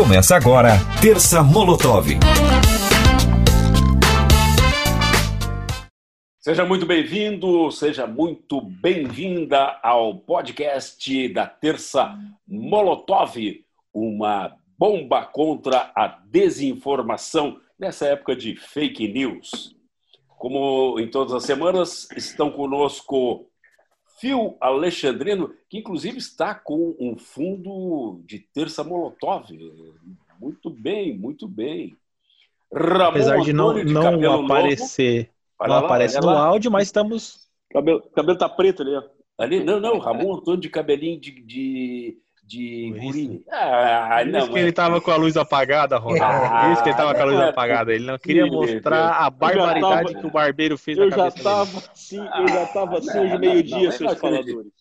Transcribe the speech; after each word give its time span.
Começa 0.00 0.34
agora, 0.34 0.70
Terça 1.02 1.42
Molotov. 1.42 2.06
Seja 6.38 6.64
muito 6.64 6.86
bem-vindo, 6.86 7.70
seja 7.70 8.06
muito 8.06 8.62
bem-vinda 8.62 9.78
ao 9.82 10.16
podcast 10.16 11.28
da 11.28 11.46
Terça 11.46 12.18
Molotov, 12.48 13.36
uma 13.92 14.56
bomba 14.78 15.26
contra 15.26 15.92
a 15.94 16.06
desinformação 16.24 17.60
nessa 17.78 18.06
época 18.06 18.34
de 18.34 18.56
fake 18.56 19.06
news. 19.06 19.76
Como 20.38 20.98
em 20.98 21.10
todas 21.10 21.34
as 21.34 21.44
semanas, 21.44 22.08
estão 22.16 22.50
conosco 22.50 23.49
Phil 24.20 24.56
Alexandrino, 24.60 25.54
que 25.68 25.78
inclusive 25.78 26.18
está 26.18 26.54
com 26.54 26.94
um 27.00 27.16
fundo 27.16 28.20
de 28.26 28.38
terça 28.38 28.84
Molotov. 28.84 29.46
Muito 30.38 30.68
bem, 30.68 31.16
muito 31.16 31.48
bem. 31.48 31.96
Ramon 32.72 33.04
Apesar 33.08 33.40
de 33.40 33.52
não, 33.52 33.74
de 33.74 33.84
não 33.84 34.44
aparecer, 34.44 35.30
não 35.60 35.68
lá, 35.68 35.78
aparece 35.78 36.20
no 36.20 36.26
lá. 36.26 36.46
áudio, 36.46 36.70
mas 36.70 36.88
estamos. 36.88 37.48
Cabelo, 37.70 38.02
cabelo 38.14 38.38
tá 38.38 38.48
preto 38.48 38.82
ali, 38.82 38.94
ó. 38.94 39.02
Ali, 39.38 39.64
não, 39.64 39.80
não, 39.80 39.98
Ramon 39.98 40.36
Antônio 40.36 40.60
de 40.60 40.68
cabelinho 40.68 41.18
de, 41.18 41.30
de 41.42 42.18
de 42.50 42.92
guri. 42.98 43.44
Ah, 43.48 44.24
não, 44.26 44.40
isso 44.40 44.50
que 44.52 44.58
ele 44.58 44.72
tava 44.72 45.00
com 45.00 45.12
a 45.12 45.16
luz 45.16 45.36
apagada, 45.36 45.96
Ronaldo. 45.96 46.48
Ah, 46.50 46.72
isso 46.72 46.82
que 46.82 46.88
ele 46.88 46.96
tava 46.96 47.14
com 47.14 47.20
a 47.20 47.24
luz 47.24 47.38
é, 47.38 47.48
apagada. 47.48 47.94
Ele 47.94 48.04
não 48.04 48.18
queria 48.18 48.44
mostrar 48.46 49.10
a 49.10 49.30
barbaridade 49.30 50.08
tava, 50.08 50.20
que 50.20 50.26
o 50.26 50.30
barbeiro 50.30 50.76
fez 50.76 50.98
eu 50.98 51.08
na 51.08 51.16
cabeça 51.16 51.36
já 51.36 51.44
tava, 51.44 51.70
dele. 51.70 51.84
Sim, 51.94 52.28
eu 52.38 52.48
já 52.48 52.66
tava 52.66 52.98
assim 52.98 53.18
hoje 53.20 53.38
meio-dia, 53.38 53.92
seus 53.92 54.18
faladores. 54.18 54.72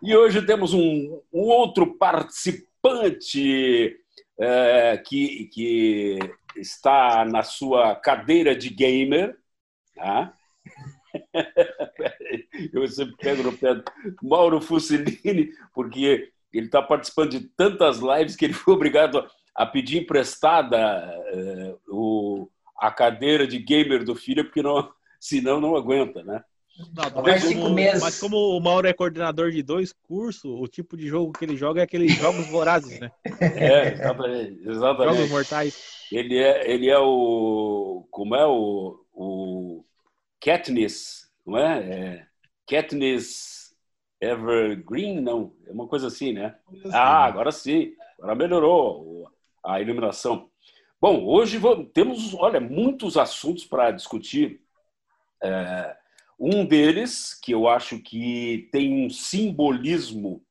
E 0.00 0.16
hoje 0.16 0.46
temos 0.46 0.72
um, 0.72 1.20
um 1.32 1.40
outro 1.40 1.98
participante 1.98 3.96
é, 4.38 5.02
que, 5.04 5.50
que 5.52 6.18
está 6.56 7.24
na 7.24 7.42
sua 7.42 7.96
cadeira 7.96 8.54
de 8.54 8.70
gamer, 8.70 9.36
tá? 9.96 10.32
Eu 12.72 12.86
sempre 12.88 13.16
pego 13.16 13.42
no 13.42 13.56
pé 13.56 13.74
do 13.74 13.84
Mauro 14.22 14.60
Fusilini, 14.60 15.50
porque 15.74 16.30
ele 16.52 16.66
está 16.66 16.82
participando 16.82 17.30
de 17.30 17.40
tantas 17.40 17.98
lives 17.98 18.36
que 18.36 18.44
ele 18.44 18.54
foi 18.54 18.74
obrigado 18.74 19.26
a 19.54 19.66
pedir 19.66 20.02
emprestada 20.02 21.18
uh, 21.34 21.80
o, 21.88 22.48
a 22.78 22.90
cadeira 22.90 23.46
de 23.46 23.58
gamer 23.58 24.04
do 24.04 24.14
filho, 24.14 24.44
porque 24.44 24.62
não, 24.62 24.90
senão 25.20 25.60
não 25.60 25.76
aguenta, 25.76 26.22
né? 26.22 26.42
Não, 26.78 27.22
mas, 27.22 27.44
como, 27.44 27.74
mas, 27.74 28.18
como, 28.18 28.36
o 28.56 28.60
Mauro 28.60 28.88
é 28.88 28.94
coordenador 28.94 29.50
de 29.50 29.62
dois 29.62 29.92
cursos, 29.92 30.50
o 30.50 30.66
tipo 30.66 30.96
de 30.96 31.06
jogo 31.06 31.32
que 31.32 31.44
ele 31.44 31.54
joga 31.54 31.80
é 31.80 31.84
aqueles 31.84 32.14
jogos 32.14 32.46
vorazes, 32.48 32.98
né? 32.98 33.10
É, 33.40 33.92
exatamente. 33.92 34.68
exatamente. 34.68 35.16
Jogos 35.16 35.30
mortais. 35.30 36.02
Ele 36.10 36.38
é, 36.38 36.70
ele 36.70 36.88
é 36.88 36.98
o. 36.98 38.06
Como 38.10 38.34
é 38.34 38.46
o. 38.46 39.04
o 39.12 39.84
Katniss, 40.42 41.30
não 41.46 41.56
é? 41.56 41.88
é 41.88 42.26
Katniss 42.68 43.74
Evergreen, 44.20 45.20
não, 45.20 45.54
é 45.66 45.72
uma 45.72 45.86
coisa 45.86 46.08
assim, 46.08 46.32
né? 46.32 46.56
Ah, 46.92 47.24
agora 47.24 47.52
sim, 47.52 47.94
agora 48.18 48.34
melhorou 48.34 49.30
a 49.64 49.80
iluminação. 49.80 50.50
Bom, 51.00 51.24
hoje 51.24 51.58
vamos, 51.58 51.90
temos, 51.92 52.34
olha, 52.34 52.60
muitos 52.60 53.16
assuntos 53.16 53.64
para 53.64 53.90
discutir. 53.90 54.60
É, 55.42 55.96
um 56.38 56.64
deles, 56.64 57.38
que 57.40 57.52
eu 57.52 57.68
acho 57.68 58.00
que 58.00 58.68
tem 58.72 59.06
um 59.06 59.10
simbolismo 59.10 60.44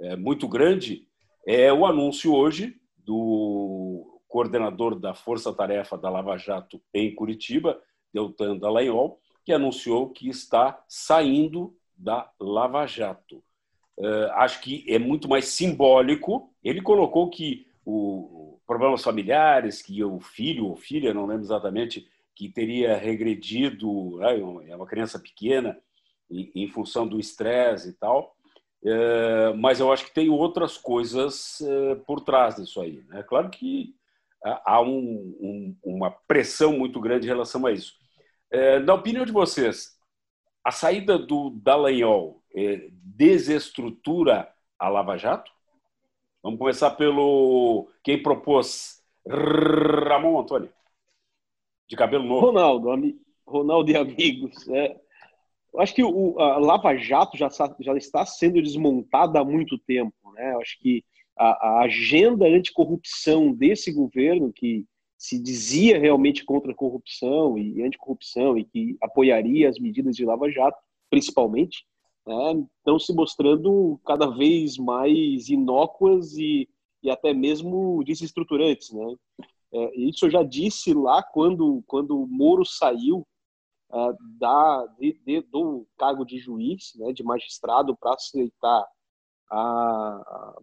é, 0.00 0.16
muito 0.16 0.48
grande, 0.48 1.06
é 1.46 1.72
o 1.72 1.86
anúncio 1.86 2.34
hoje 2.34 2.76
do 2.96 4.20
coordenador 4.28 4.98
da 4.98 5.14
Força 5.14 5.52
Tarefa 5.52 5.96
da 5.96 6.10
Lava 6.10 6.36
Jato 6.36 6.80
em 6.92 7.14
Curitiba, 7.14 7.80
Deltan 8.12 8.56
Dallagnol, 8.56 9.20
que 9.48 9.52
anunciou 9.54 10.10
que 10.10 10.28
está 10.28 10.78
saindo 10.86 11.74
da 11.96 12.30
Lava 12.38 12.86
Jato. 12.86 13.42
Uh, 13.96 14.30
acho 14.34 14.60
que 14.60 14.84
é 14.86 14.98
muito 14.98 15.26
mais 15.26 15.46
simbólico. 15.46 16.52
Ele 16.62 16.82
colocou 16.82 17.30
que 17.30 17.66
o 17.82 18.58
problemas 18.66 19.02
familiares, 19.02 19.80
que 19.80 20.04
o 20.04 20.20
filho 20.20 20.66
ou 20.66 20.76
filha, 20.76 21.14
não 21.14 21.24
lembro 21.24 21.44
exatamente, 21.44 22.06
que 22.34 22.50
teria 22.50 22.94
regredido, 22.98 24.18
né, 24.18 24.38
é 24.68 24.76
uma 24.76 24.86
criança 24.86 25.18
pequena, 25.18 25.78
em, 26.30 26.68
função 26.68 27.08
do 27.08 27.18
estresse 27.18 27.88
e 27.88 27.92
tal. 27.94 28.36
Uh, 28.82 29.56
mas 29.56 29.80
eu 29.80 29.90
acho 29.90 30.04
que 30.04 30.14
tem 30.14 30.28
outras 30.28 30.76
coisas 30.76 31.58
uh, 31.60 31.96
por 32.06 32.20
trás 32.20 32.56
disso 32.56 32.82
aí. 32.82 33.02
É 33.12 33.14
né? 33.14 33.22
claro 33.22 33.48
que 33.48 33.94
há 34.44 34.78
um, 34.82 35.34
um, 35.40 35.76
uma 35.82 36.10
pressão 36.10 36.76
muito 36.76 37.00
grande 37.00 37.24
em 37.24 37.30
relação 37.30 37.64
a 37.64 37.72
isso. 37.72 37.96
É, 38.50 38.78
na 38.78 38.94
opinião 38.94 39.24
de 39.24 39.32
vocês, 39.32 39.98
a 40.64 40.70
saída 40.70 41.18
do 41.18 41.50
Dallagnol 41.50 42.42
é, 42.54 42.88
desestrutura 42.92 44.50
a 44.78 44.88
Lava 44.88 45.16
Jato? 45.16 45.50
Vamos 46.42 46.58
começar 46.58 46.92
pelo 46.92 47.88
quem 48.02 48.22
propôs 48.22 49.02
Ramon 49.26 50.40
Antônio, 50.40 50.72
de 51.88 51.96
cabelo 51.96 52.24
novo. 52.24 52.46
Ronaldo, 52.46 52.90
ami... 52.90 53.20
Ronaldo 53.46 53.90
e 53.90 53.96
amigos. 53.96 54.68
É, 54.68 54.98
eu 55.72 55.80
acho 55.80 55.94
que 55.94 56.02
o, 56.02 56.38
a 56.40 56.58
Lava 56.58 56.96
Jato 56.96 57.36
já, 57.36 57.48
já 57.80 57.96
está 57.96 58.24
sendo 58.24 58.62
desmontada 58.62 59.40
há 59.40 59.44
muito 59.44 59.76
tempo. 59.78 60.14
Né? 60.32 60.54
Eu 60.54 60.60
acho 60.60 60.78
que 60.80 61.04
a, 61.36 61.50
a 61.68 61.80
agenda 61.82 62.46
anticorrupção 62.46 63.52
desse 63.52 63.92
governo, 63.92 64.52
que 64.52 64.86
se 65.18 65.36
dizia 65.36 65.98
realmente 65.98 66.44
contra 66.44 66.70
a 66.70 66.74
corrupção 66.74 67.58
e 67.58 67.82
anticorrupção 67.82 68.56
e 68.56 68.64
que 68.64 68.96
apoiaria 69.02 69.68
as 69.68 69.78
medidas 69.78 70.14
de 70.14 70.24
Lava 70.24 70.48
Jato, 70.48 70.78
principalmente, 71.10 71.84
né, 72.24 72.64
estão 72.78 72.98
se 73.00 73.12
mostrando 73.12 74.00
cada 74.06 74.28
vez 74.28 74.78
mais 74.78 75.48
inócuas 75.48 76.36
e, 76.36 76.68
e 77.02 77.10
até 77.10 77.34
mesmo 77.34 78.02
desestruturantes. 78.04 78.92
Né? 78.92 79.16
É, 79.72 80.00
isso 80.00 80.26
eu 80.26 80.30
já 80.30 80.44
disse 80.44 80.94
lá 80.94 81.20
quando, 81.20 81.82
quando 81.86 82.22
o 82.22 82.28
Moro 82.28 82.64
saiu 82.64 83.26
uh, 83.90 84.16
da, 84.38 84.86
de, 85.00 85.20
de, 85.26 85.40
do 85.42 85.84
cargo 85.98 86.24
de 86.24 86.38
juiz, 86.38 86.92
né, 86.94 87.12
de 87.12 87.24
magistrado, 87.24 87.96
para 87.96 88.14
aceitar 88.14 88.86
a, 89.50 89.58
a, 89.58 90.58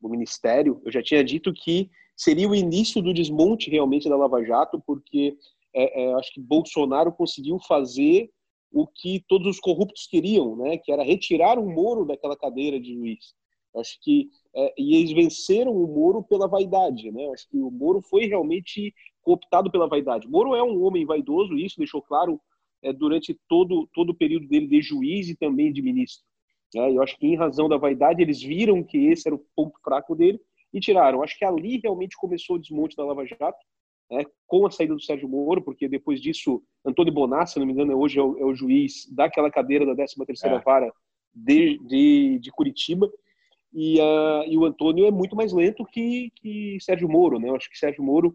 o 0.00 0.08
ministério. 0.08 0.80
Eu 0.84 0.92
já 0.92 1.02
tinha 1.02 1.22
dito 1.22 1.52
que 1.52 1.90
seria 2.16 2.48
o 2.48 2.54
início 2.54 3.00
do 3.02 3.14
desmonte 3.14 3.70
realmente 3.70 4.08
da 4.08 4.16
Lava 4.16 4.42
Jato, 4.44 4.82
porque 4.86 5.36
é, 5.74 6.04
é, 6.04 6.14
acho 6.14 6.32
que 6.32 6.40
Bolsonaro 6.40 7.12
conseguiu 7.12 7.58
fazer 7.60 8.30
o 8.72 8.86
que 8.86 9.24
todos 9.28 9.46
os 9.46 9.60
corruptos 9.60 10.06
queriam, 10.06 10.56
né, 10.56 10.76
que 10.76 10.92
era 10.92 11.02
retirar 11.02 11.58
o 11.58 11.70
Moro 11.70 12.04
daquela 12.04 12.36
cadeira 12.36 12.78
de 12.78 12.94
juiz. 12.94 13.34
Acho 13.76 13.98
que 14.02 14.30
é, 14.54 14.74
e 14.76 14.96
eles 14.96 15.12
venceram 15.12 15.72
o 15.72 15.86
Moro 15.86 16.22
pela 16.22 16.48
vaidade, 16.48 17.12
né? 17.12 17.28
Acho 17.32 17.48
que 17.48 17.58
o 17.58 17.70
Moro 17.70 18.00
foi 18.00 18.26
realmente 18.26 18.94
cooptado 19.22 19.70
pela 19.70 19.86
vaidade. 19.86 20.26
Moro 20.26 20.54
é 20.54 20.62
um 20.62 20.82
homem 20.82 21.04
vaidoso, 21.04 21.56
isso 21.56 21.78
deixou 21.78 22.02
claro 22.02 22.40
é, 22.82 22.92
durante 22.92 23.38
todo 23.48 23.88
todo 23.92 24.10
o 24.10 24.14
período 24.14 24.48
dele 24.48 24.66
de 24.66 24.80
juiz 24.80 25.28
e 25.28 25.36
também 25.36 25.72
de 25.72 25.82
ministro. 25.82 26.26
Né? 26.74 26.92
Eu 26.92 27.02
acho 27.02 27.16
que 27.18 27.26
em 27.26 27.36
razão 27.36 27.68
da 27.68 27.76
vaidade 27.76 28.22
eles 28.22 28.42
viram 28.42 28.82
que 28.82 29.06
esse 29.06 29.28
era 29.28 29.34
o 29.34 29.44
ponto 29.54 29.78
fraco 29.82 30.14
dele 30.14 30.40
e 30.72 30.80
tiraram. 30.80 31.22
Acho 31.22 31.38
que 31.38 31.44
ali 31.44 31.80
realmente 31.82 32.16
começou 32.16 32.56
o 32.56 32.58
desmonte 32.58 32.96
da 32.96 33.04
Lava 33.04 33.24
Jato, 33.26 33.58
né, 34.10 34.24
com 34.46 34.66
a 34.66 34.70
saída 34.70 34.94
do 34.94 35.02
Sérgio 35.02 35.28
Moro, 35.28 35.62
porque 35.62 35.88
depois 35.88 36.20
disso, 36.20 36.62
Antônio 36.84 37.12
Bonassa, 37.12 37.54
se 37.54 37.58
não 37.58 37.66
me 37.66 37.72
engano, 37.72 37.98
hoje 37.98 38.18
é 38.18 38.22
o, 38.22 38.38
é 38.38 38.44
o 38.44 38.54
juiz 38.54 39.06
daquela 39.12 39.50
cadeira 39.50 39.84
da 39.84 39.94
13ª 39.94 40.34
é. 40.44 40.58
Vara 40.60 40.92
de, 41.34 41.78
de, 41.86 42.38
de 42.38 42.50
Curitiba, 42.50 43.10
e, 43.72 44.00
uh, 44.00 44.44
e, 44.46 44.56
o 44.56 44.64
Antônio 44.64 45.06
é 45.06 45.10
muito 45.10 45.36
mais 45.36 45.52
lento 45.52 45.84
que, 45.84 46.32
que 46.36 46.78
Sérgio 46.80 47.08
Moro. 47.08 47.38
Né? 47.38 47.50
Eu 47.50 47.56
acho 47.56 47.68
que 47.68 47.78
Sérgio 47.78 48.02
Moro, 48.02 48.34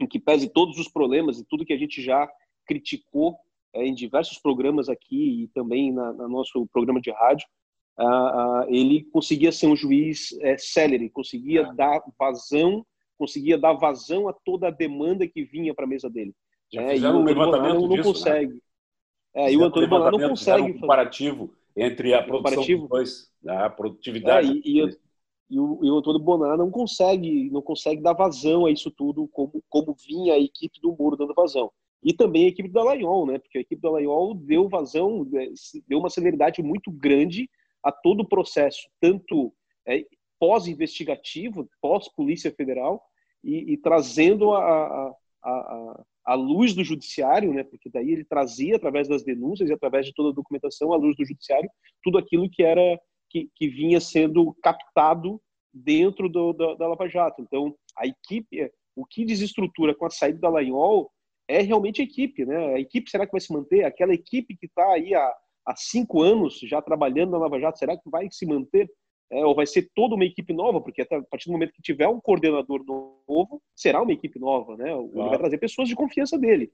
em 0.00 0.06
que 0.06 0.18
pese 0.18 0.48
todos 0.48 0.78
os 0.78 0.88
problemas 0.88 1.38
e 1.38 1.44
tudo 1.44 1.66
que 1.66 1.72
a 1.72 1.76
gente 1.76 2.02
já 2.02 2.26
criticou 2.66 3.36
é, 3.74 3.86
em 3.86 3.94
diversos 3.94 4.38
programas 4.38 4.88
aqui 4.88 5.44
e 5.44 5.48
também 5.48 5.92
na, 5.92 6.12
no 6.12 6.28
nosso 6.28 6.66
programa 6.72 7.00
de 7.00 7.10
rádio, 7.10 7.46
ele 8.68 9.02
conseguia 9.12 9.50
ser 9.50 9.66
um 9.66 9.74
juiz 9.74 10.32
é, 10.40 10.56
célere, 10.56 11.10
conseguia 11.10 11.62
é. 11.62 11.74
dar 11.74 12.00
vazão, 12.18 12.86
conseguia 13.18 13.58
dar 13.58 13.72
vazão 13.72 14.28
a 14.28 14.32
toda 14.32 14.68
a 14.68 14.70
demanda 14.70 15.26
que 15.26 15.42
vinha 15.42 15.74
para 15.74 15.84
a 15.84 15.88
mesa 15.88 16.08
dele. 16.08 16.32
Já 16.72 16.82
é, 16.82 16.98
e 16.98 17.04
o 17.04 17.16
um 17.16 17.24
levantamento 17.24 17.74
não, 17.74 17.88
não 17.88 17.96
né? 17.96 18.02
consegue. 18.02 18.52
Né? 18.54 18.60
É, 19.34 19.52
e 19.52 19.56
o 19.56 19.64
Antônio 19.64 19.88
Bonaro 19.88 20.18
não 20.18 20.28
consegue 20.30 20.72
um 20.72 20.80
comparativo 20.80 21.48
fazer. 21.48 21.86
entre 21.86 22.14
a 22.14 22.22
produção 22.22 22.64
dos 22.64 22.88
dois, 22.88 23.30
né? 23.42 23.56
a 23.56 23.70
produtividade. 23.70 24.48
É, 24.48 24.52
e, 24.52 24.80
e, 24.80 24.98
e, 25.50 25.60
o, 25.60 25.80
e 25.82 25.90
o 25.90 25.96
Antônio 25.96 26.20
Bonaro 26.20 26.58
não 26.58 26.70
consegue, 26.70 27.50
não 27.50 27.62
consegue 27.62 28.02
dar 28.02 28.12
vazão 28.12 28.66
a 28.66 28.70
isso 28.70 28.90
tudo 28.90 29.28
como, 29.28 29.62
como 29.68 29.94
vinha 29.94 30.34
a 30.34 30.38
equipe 30.38 30.80
do 30.80 30.94
Muro 30.98 31.16
dando 31.16 31.34
vazão. 31.34 31.70
E 32.02 32.12
também 32.12 32.44
a 32.44 32.48
equipe 32.48 32.68
do 32.68 32.74
Dallagnol, 32.74 33.26
né? 33.26 33.38
Porque 33.38 33.58
a 33.58 33.60
equipe 33.60 33.80
do 33.80 33.88
Dallagnol 33.88 34.34
deu 34.34 34.68
vazão, 34.68 35.28
é, 35.34 35.48
deu 35.86 35.98
uma 35.98 36.10
celeridade 36.10 36.62
muito 36.62 36.90
grande 36.90 37.48
a 37.82 37.90
todo 37.90 38.20
o 38.20 38.28
processo, 38.28 38.88
tanto 39.00 39.52
é, 39.86 40.04
pós-investigativo, 40.38 41.68
pós-Polícia 41.80 42.52
Federal, 42.52 43.02
e, 43.42 43.72
e 43.72 43.76
trazendo 43.76 44.52
a, 44.52 44.60
a, 44.60 45.14
a, 45.44 46.04
a, 46.26 46.34
luz 46.34 46.74
do 46.74 46.84
judiciário, 46.84 47.52
né, 47.52 47.62
porque 47.64 47.88
daí 47.88 48.10
ele 48.10 48.24
trazia, 48.24 48.76
através 48.76 49.08
das 49.08 49.22
denúncias 49.22 49.70
e 49.70 49.72
através 49.72 50.06
de 50.06 50.12
toda 50.12 50.30
a 50.30 50.34
documentação, 50.34 50.92
à 50.92 50.96
luz 50.96 51.16
do 51.16 51.24
judiciário, 51.24 51.70
tudo 52.02 52.18
aquilo 52.18 52.50
que 52.50 52.62
era 52.62 52.98
que, 53.30 53.48
que 53.54 53.68
vinha 53.68 54.00
sendo 54.00 54.56
captado 54.62 55.40
dentro 55.72 56.28
do, 56.28 56.52
da, 56.52 56.74
da 56.74 56.88
Lava 56.88 57.08
Jato. 57.08 57.42
Então, 57.42 57.74
a 57.96 58.06
equipe, 58.06 58.70
o 58.96 59.04
que 59.04 59.24
desestrutura 59.24 59.94
com 59.94 60.06
a 60.06 60.10
saída 60.10 60.38
da 60.38 60.48
Lainol 60.48 61.10
é 61.48 61.62
realmente 61.62 62.02
a 62.02 62.04
equipe, 62.04 62.44
né? 62.44 62.74
A 62.74 62.78
equipe, 62.78 63.10
será 63.10 63.24
que 63.26 63.32
vai 63.32 63.40
se 63.40 63.52
manter? 63.52 63.84
Aquela 63.84 64.12
equipe 64.12 64.56
que 64.56 64.66
está 64.66 64.86
aí 64.92 65.14
há, 65.14 65.34
há 65.66 65.74
cinco 65.74 66.22
anos 66.22 66.60
já 66.60 66.82
trabalhando 66.82 67.30
na 67.30 67.38
Lava 67.38 67.58
Jato, 67.58 67.78
será 67.78 67.96
que 67.96 68.08
vai 68.10 68.28
se 68.30 68.46
manter? 68.46 68.88
É, 69.30 69.44
ou 69.44 69.54
vai 69.54 69.66
ser 69.66 69.90
toda 69.94 70.14
uma 70.14 70.24
equipe 70.24 70.52
nova? 70.52 70.80
Porque 70.80 71.02
até 71.02 71.16
a 71.16 71.22
partir 71.22 71.46
do 71.46 71.52
momento 71.52 71.72
que 71.72 71.82
tiver 71.82 72.06
um 72.08 72.20
coordenador 72.20 72.84
novo, 72.86 73.62
será 73.74 74.02
uma 74.02 74.12
equipe 74.12 74.38
nova, 74.38 74.76
né? 74.76 74.92
Ele 74.92 75.08
claro. 75.08 75.30
vai 75.30 75.38
trazer 75.38 75.58
pessoas 75.58 75.88
de 75.88 75.94
confiança 75.94 76.38
dele. 76.38 76.70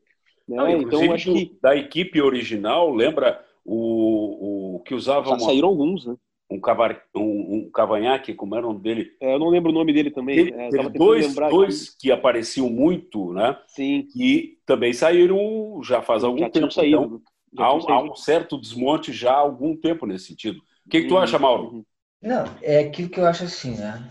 Né? 0.47 0.57
Não, 0.57 0.83
então, 0.83 1.13
acho 1.13 1.33
que... 1.33 1.57
Da 1.63 1.75
equipe 1.77 2.21
original, 2.21 2.93
lembra 2.93 3.45
o, 3.65 4.77
o 4.77 4.81
que 4.81 4.95
usava... 4.95 5.27
Já 5.27 5.33
uma... 5.33 5.41
saíram 5.41 5.69
alguns, 5.69 6.07
né? 6.07 6.17
Um, 6.55 6.61
cavar, 6.61 7.01
um, 7.15 7.57
um 7.57 7.71
cavanhaque, 7.71 8.35
como 8.35 8.55
era 8.55 8.67
o 8.67 8.71
nome 8.71 8.83
dele? 8.83 9.11
É, 9.21 9.35
eu 9.35 9.39
não 9.39 9.49
lembro 9.49 9.71
o 9.71 9.75
nome 9.75 9.93
dele 9.93 10.11
também. 10.11 10.37
Teve, 10.37 10.61
é, 10.61 10.69
teve 10.71 10.89
dois, 10.91 11.35
dois 11.35 11.91
que 11.91 12.11
apareciam 12.11 12.71
muito, 12.71 13.33
né? 13.33 13.57
Sim. 13.67 14.09
E 14.15 14.59
também 14.67 14.93
saíram 14.93 15.81
já 15.83 16.03
faz 16.03 16.25
algum 16.25 16.39
já 16.39 16.51
tempo. 16.51 16.71
Saído. 16.71 17.23
Então, 17.53 17.65
há, 17.65 17.75
um, 17.75 17.91
há, 17.91 18.03
um, 18.03 18.15
certo 18.15 18.61
desmonte 18.61 19.13
já 19.13 19.33
há 19.33 19.39
algum 19.39 19.77
tempo 19.77 20.07
nesse 20.07 20.27
sentido. 20.27 20.59
O 20.87 20.91
que, 20.91 21.03
que 21.03 21.09
tu 21.09 21.17
acha, 21.17 21.39
Mauro? 21.39 21.65
Uhum. 21.65 21.85
Não, 22.23 22.45
é 22.63 22.81
aquilo 22.81 23.09
que 23.09 23.21
eu 23.21 23.27
acho 23.27 23.45
assim, 23.45 23.77
né? 23.77 24.11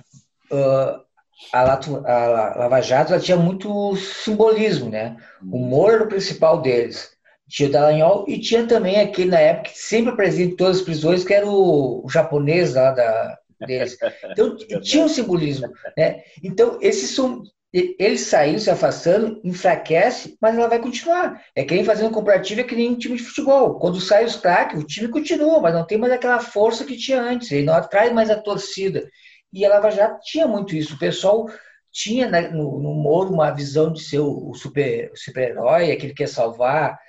Uh, 0.51 1.03
a, 1.51 1.61
a 1.61 2.55
Lava 2.55 2.81
Jato 2.81 3.11
ela 3.11 3.21
tinha 3.21 3.37
muito 3.37 3.95
simbolismo, 3.95 4.89
né? 4.89 5.17
O 5.41 5.57
humor 5.57 5.93
era 5.93 6.03
o 6.03 6.07
principal 6.07 6.61
deles. 6.61 7.11
Tinha 7.49 7.69
o 7.69 7.71
Dallagnol 7.71 8.25
e 8.27 8.39
tinha 8.39 8.65
também 8.65 8.99
aquele 8.99 9.31
na 9.31 9.39
época 9.39 9.71
que 9.71 9.77
sempre 9.77 10.15
presente 10.15 10.53
em 10.53 10.55
todas 10.55 10.77
as 10.77 10.83
prisões, 10.83 11.23
que 11.23 11.33
era 11.33 11.45
o, 11.45 12.05
o 12.05 12.09
japonês 12.09 12.73
lá 12.73 12.91
da, 12.91 13.37
deles. 13.65 13.97
Então 14.31 14.55
tinha 14.81 15.05
um 15.05 15.09
simbolismo, 15.09 15.67
né? 15.97 16.23
Então 16.43 16.77
esses 16.81 17.11
são 17.11 17.43
ele 17.73 18.19
saiu 18.19 18.59
se 18.59 18.69
afastando, 18.69 19.41
enfraquece, 19.43 20.37
mas 20.39 20.55
ela 20.55 20.67
vai 20.67 20.77
continuar. 20.77 21.41
É 21.55 21.63
que 21.63 21.73
nem 21.73 21.83
fazendo 21.83 22.11
comparativo 22.11 22.61
é 22.61 22.63
que 22.63 22.75
nem 22.75 22.91
um 22.91 22.97
time 22.97 23.17
de 23.17 23.23
futebol. 23.23 23.79
Quando 23.79 23.99
sai 23.99 24.25
os 24.25 24.35
craques, 24.35 24.79
o 24.79 24.85
time 24.85 25.07
continua, 25.07 25.59
mas 25.59 25.73
não 25.73 25.85
tem 25.85 25.97
mais 25.97 26.13
aquela 26.13 26.39
força 26.39 26.85
que 26.85 26.95
tinha 26.95 27.19
antes. 27.19 27.51
Ele 27.51 27.65
não 27.65 27.73
atrai 27.73 28.13
mais 28.13 28.29
a 28.29 28.39
torcida. 28.39 29.09
E 29.51 29.65
a 29.65 29.69
Lava 29.69 29.89
Jato 29.89 30.19
tinha 30.23 30.47
muito 30.47 30.75
isso. 30.75 30.93
O 30.93 30.99
pessoal 30.99 31.47
tinha 31.91 32.29
né, 32.29 32.49
no, 32.49 32.79
no 32.79 32.93
Moro 32.93 33.33
uma 33.33 33.49
visão 33.49 33.91
de 33.91 34.03
ser 34.03 34.19
o, 34.19 34.53
super, 34.53 35.11
super-herói, 35.15 35.91
aquele 35.91 36.13
que 36.13 36.23
quer 36.23 36.27
salvar 36.27 36.99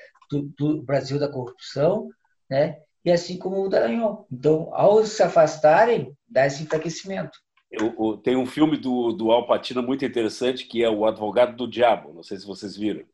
do, 0.43 0.77
do, 0.77 0.83
Brasil 0.83 1.19
da 1.19 1.29
corrupção, 1.29 2.09
né? 2.49 2.81
E 3.05 3.11
assim 3.11 3.39
como 3.39 3.63
o 3.63 3.69
Dallagnol. 3.69 4.27
Então, 4.33 4.71
ao 4.73 5.05
se 5.05 5.23
afastarem, 5.23 6.17
dá 6.29 6.47
esse 6.47 6.63
enfraquecimento. 6.63 7.39
Eu, 7.71 7.95
eu, 7.99 8.17
tem 8.17 8.37
um 8.37 8.47
filme 8.47 8.77
do, 8.77 9.13
do 9.13 9.31
Al 9.31 9.47
Pacino 9.47 9.83
muito 9.83 10.05
interessante 10.05 10.67
que 10.67 10.83
é 10.83 10.89
O 10.89 11.05
Advogado 11.05 11.57
do 11.57 11.69
Diabo. 11.69 12.13
Não 12.13 12.23
sei 12.23 12.39
se 12.39 12.47
vocês 12.47 12.77
viram. 12.77 13.05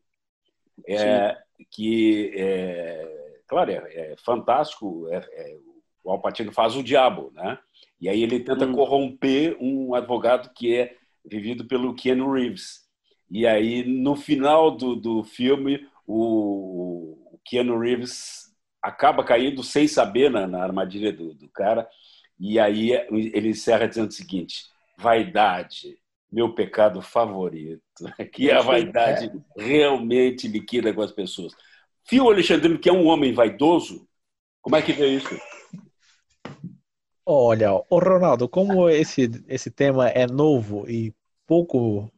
É, 0.86 1.36
que, 1.70 2.32
é, 2.36 3.40
claro, 3.48 3.70
é, 3.70 4.12
é 4.12 4.16
fantástico. 4.16 5.08
É, 5.10 5.16
é, 5.16 5.58
o 6.04 6.10
Al 6.10 6.20
Pacino 6.20 6.52
faz 6.52 6.76
o 6.76 6.82
diabo, 6.82 7.30
né? 7.34 7.58
E 8.00 8.08
aí 8.08 8.22
ele 8.22 8.40
tenta 8.40 8.66
hum. 8.66 8.72
corromper 8.72 9.56
um 9.60 9.94
advogado 9.94 10.52
que 10.54 10.74
é 10.74 10.96
vivido 11.24 11.66
pelo 11.66 11.94
Keanu 11.94 12.32
Reeves. 12.32 12.88
E 13.30 13.46
aí, 13.46 13.84
no 13.84 14.16
final 14.16 14.70
do, 14.70 14.96
do 14.96 15.22
filme, 15.22 15.86
o, 16.10 17.34
o 17.34 17.40
Keanu 17.44 17.78
Reeves 17.78 18.52
acaba 18.82 19.22
caindo 19.22 19.62
sem 19.62 19.86
saber 19.86 20.30
na, 20.30 20.46
na 20.46 20.62
armadilha 20.62 21.12
do, 21.12 21.34
do, 21.34 21.48
cara. 21.48 21.88
E 22.38 22.58
aí 22.58 22.90
ele 22.90 23.50
encerra 23.50 23.86
dizendo 23.86 24.08
o 24.08 24.12
seguinte: 24.12 24.64
vaidade, 24.98 25.96
meu 26.30 26.52
pecado 26.52 27.00
favorito. 27.00 27.80
Que 28.32 28.50
a 28.50 28.60
vaidade 28.60 29.30
realmente 29.56 30.48
liquida 30.48 30.92
com 30.92 31.02
as 31.02 31.12
pessoas. 31.12 31.52
Fio 32.04 32.28
Alexandrino, 32.28 32.78
que 32.78 32.88
é 32.88 32.92
um 32.92 33.06
homem 33.06 33.32
vaidoso, 33.32 34.08
como 34.62 34.74
é 34.74 34.82
que 34.82 34.92
vê 34.92 35.16
isso? 35.16 35.38
Olha, 37.24 37.74
o 37.74 37.98
Ronaldo, 37.98 38.48
como 38.48 38.88
esse, 38.88 39.30
esse 39.46 39.70
tema 39.70 40.08
é 40.08 40.26
novo 40.26 40.88
e 40.88 41.14
pouco 41.46 42.10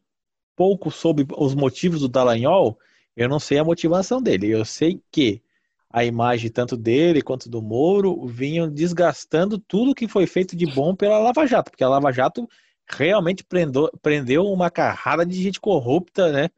pouco 0.54 0.90
sobre 0.90 1.26
os 1.36 1.54
motivos 1.54 2.00
do 2.00 2.08
Dallagnol, 2.08 2.78
eu 3.16 3.28
não 3.28 3.38
sei 3.38 3.58
a 3.58 3.64
motivação 3.64 4.22
dele. 4.22 4.50
Eu 4.50 4.64
sei 4.64 5.00
que 5.10 5.42
a 5.90 6.04
imagem 6.04 6.50
tanto 6.50 6.76
dele 6.76 7.22
quanto 7.22 7.48
do 7.50 7.60
Moro 7.60 8.26
vinham 8.26 8.70
desgastando 8.70 9.58
tudo 9.58 9.94
que 9.94 10.08
foi 10.08 10.26
feito 10.26 10.56
de 10.56 10.66
bom 10.66 10.96
pela 10.96 11.18
Lava 11.18 11.46
Jato, 11.46 11.70
porque 11.70 11.84
a 11.84 11.88
Lava 11.88 12.10
Jato 12.10 12.48
realmente 12.88 13.44
prendeu, 13.44 13.90
prendeu 14.00 14.44
uma 14.46 14.70
carrada 14.70 15.24
de 15.26 15.40
gente 15.42 15.60
corrupta, 15.60 16.32
né? 16.32 16.48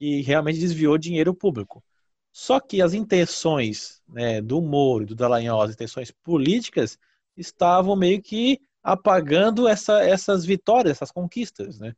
E 0.00 0.22
realmente 0.22 0.58
desviou 0.58 0.98
dinheiro 0.98 1.32
público. 1.34 1.82
Só 2.32 2.58
que 2.58 2.82
as 2.82 2.94
intenções 2.94 4.02
né, 4.08 4.42
do 4.42 4.60
Moro 4.60 5.04
e 5.04 5.06
do 5.06 5.14
Dallagnol, 5.14 5.62
as 5.62 5.72
intenções 5.72 6.10
políticas, 6.10 6.98
estavam 7.36 7.94
meio 7.94 8.20
que 8.20 8.60
apagando 8.82 9.68
essa, 9.68 10.02
essas 10.02 10.44
vitórias, 10.44 10.96
essas 10.96 11.12
conquistas, 11.12 11.78
né? 11.78 11.94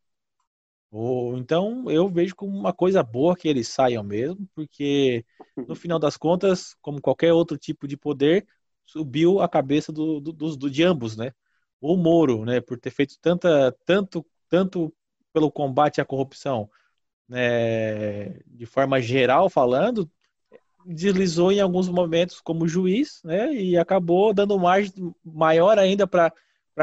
Então, 1.37 1.91
eu 1.91 2.09
vejo 2.09 2.35
como 2.35 2.57
uma 2.57 2.73
coisa 2.73 3.03
boa 3.03 3.37
que 3.37 3.49
eles 3.49 3.69
saiam 3.69 4.03
mesmo, 4.03 4.49
porque 4.55 5.25
no 5.57 5.75
final 5.75 5.99
das 5.99 6.17
contas, 6.17 6.75
como 6.81 7.01
qualquer 7.01 7.33
outro 7.33 7.59
tipo 7.59 7.87
de 7.87 7.97
poder, 7.97 8.47
subiu 8.87 9.41
a 9.41 9.49
cabeça 9.49 9.93
do, 9.93 10.21
do, 10.21 10.33
do, 10.33 10.71
de 10.71 10.83
ambos, 10.83 11.17
né? 11.17 11.33
O 11.81 11.97
Moro, 11.97 12.45
né, 12.45 12.61
por 12.61 12.79
ter 12.79 12.91
feito 12.91 13.19
tanta, 13.21 13.77
tanto, 13.85 14.25
tanto 14.49 14.95
pelo 15.33 15.51
combate 15.51 16.01
à 16.01 16.05
corrupção, 16.05 16.71
né, 17.29 18.41
de 18.47 18.65
forma 18.65 19.01
geral 19.01 19.51
falando, 19.51 20.11
deslizou 20.87 21.53
em 21.53 21.61
alguns 21.61 21.89
momentos 21.89 22.41
como 22.41 22.67
juiz, 22.69 23.21
né, 23.23 23.53
e 23.53 23.77
acabou 23.77 24.33
dando 24.33 24.59
margem 24.59 25.15
maior 25.23 25.79
ainda 25.79 26.07
para 26.07 26.33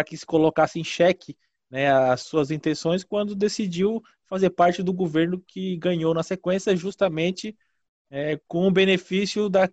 que 0.06 0.15
se 0.15 0.25
colocasse 0.25 0.80
em 0.80 0.83
xeque 0.83 1.36
né, 1.73 1.91
as 1.91 2.21
suas 2.21 2.51
intenções 2.51 3.03
quando 3.03 3.33
decidiu 3.33 3.99
fazer 4.25 4.51
parte 4.51 4.83
do 4.83 4.93
governo 4.93 5.41
que 5.48 5.75
ganhou 5.77 6.13
na 6.13 6.21
sequência, 6.21 6.75
justamente 6.75 7.57
é, 8.12 8.39
com 8.48 8.67
o 8.67 8.71
benefício 8.71 9.50
da, 9.50 9.67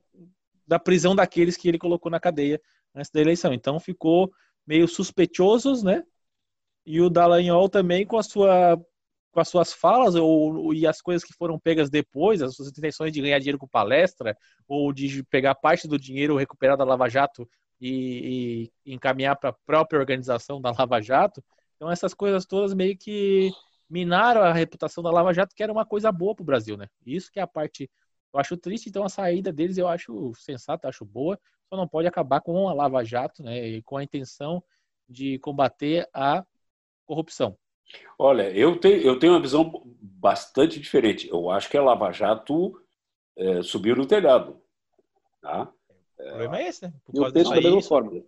da 0.66 0.78
prisão 0.78 1.14
daqueles 1.14 1.58
que 1.58 1.68
ele 1.68 1.78
colocou 1.78 2.10
na 2.10 2.18
cadeia 2.18 2.58
antes 2.94 3.10
da 3.10 3.20
eleição. 3.20 3.52
Então 3.52 3.78
ficou 3.78 4.32
meio 4.66 4.88
suspeitosos, 4.88 5.82
né? 5.82 6.02
E 6.86 7.02
o 7.02 7.10
Dallagnol 7.10 7.68
também 7.68 8.06
com 8.06 8.16
a 8.16 8.22
sua 8.22 8.80
com 9.30 9.40
as 9.40 9.48
suas 9.48 9.70
falas 9.70 10.14
ou, 10.14 10.72
e 10.72 10.86
as 10.86 11.02
coisas 11.02 11.22
que 11.22 11.34
foram 11.34 11.58
pegas 11.58 11.90
depois, 11.90 12.40
as 12.40 12.54
suas 12.56 12.68
intenções 12.68 13.12
de 13.12 13.20
ganhar 13.20 13.38
dinheiro 13.38 13.58
com 13.58 13.68
palestra 13.68 14.34
ou 14.66 14.90
de 14.90 15.22
pegar 15.24 15.54
parte 15.54 15.86
do 15.86 15.98
dinheiro 15.98 16.36
recuperado 16.36 16.78
da 16.78 16.84
Lava 16.84 17.10
Jato 17.10 17.46
e, 17.78 18.70
e 18.84 18.92
encaminhar 18.94 19.36
para 19.36 19.50
a 19.50 19.56
própria 19.66 20.00
organização 20.00 20.60
da 20.62 20.72
Lava 20.72 21.00
Jato, 21.02 21.44
então 21.80 21.90
essas 21.90 22.12
coisas 22.12 22.44
todas 22.44 22.74
meio 22.74 22.94
que 22.94 23.50
minaram 23.88 24.42
a 24.42 24.52
reputação 24.52 25.02
da 25.02 25.10
Lava 25.10 25.32
Jato, 25.32 25.54
que 25.56 25.62
era 25.62 25.72
uma 25.72 25.86
coisa 25.86 26.12
boa 26.12 26.34
para 26.34 26.42
o 26.42 26.46
Brasil, 26.46 26.76
né? 26.76 26.86
Isso 27.06 27.32
que 27.32 27.40
é 27.40 27.42
a 27.42 27.46
parte 27.46 27.90
eu 28.34 28.38
acho 28.38 28.54
triste, 28.54 28.90
então 28.90 29.02
a 29.02 29.08
saída 29.08 29.50
deles 29.50 29.78
eu 29.78 29.88
acho 29.88 30.32
sensata, 30.34 30.86
acho 30.86 31.06
boa, 31.06 31.40
só 31.70 31.76
não 31.78 31.88
pode 31.88 32.06
acabar 32.06 32.42
com 32.42 32.68
a 32.68 32.74
Lava 32.74 33.02
Jato, 33.02 33.42
né? 33.42 33.66
E 33.66 33.82
com 33.82 33.96
a 33.96 34.04
intenção 34.04 34.62
de 35.08 35.38
combater 35.38 36.06
a 36.12 36.44
corrupção. 37.06 37.56
Olha, 38.18 38.50
eu 38.50 38.78
tenho, 38.78 39.00
eu 39.00 39.18
tenho 39.18 39.32
uma 39.32 39.40
visão 39.40 39.82
bastante 40.00 40.78
diferente. 40.78 41.28
Eu 41.28 41.50
acho 41.50 41.70
que 41.70 41.78
a 41.78 41.82
Lava 41.82 42.12
Jato 42.12 42.78
é, 43.36 43.62
subiu 43.62 43.96
no 43.96 44.06
telhado. 44.06 44.60
Tá? 45.40 45.72
O 46.18 46.24
problema 46.24 46.58
é 46.58 46.68
esse, 46.68 46.84
né? 46.84 46.92
Por 47.04 47.16
eu 47.16 47.32
penso 47.32 47.50
da 47.50 47.60
mesma 47.60 47.82
forma. 47.82 48.22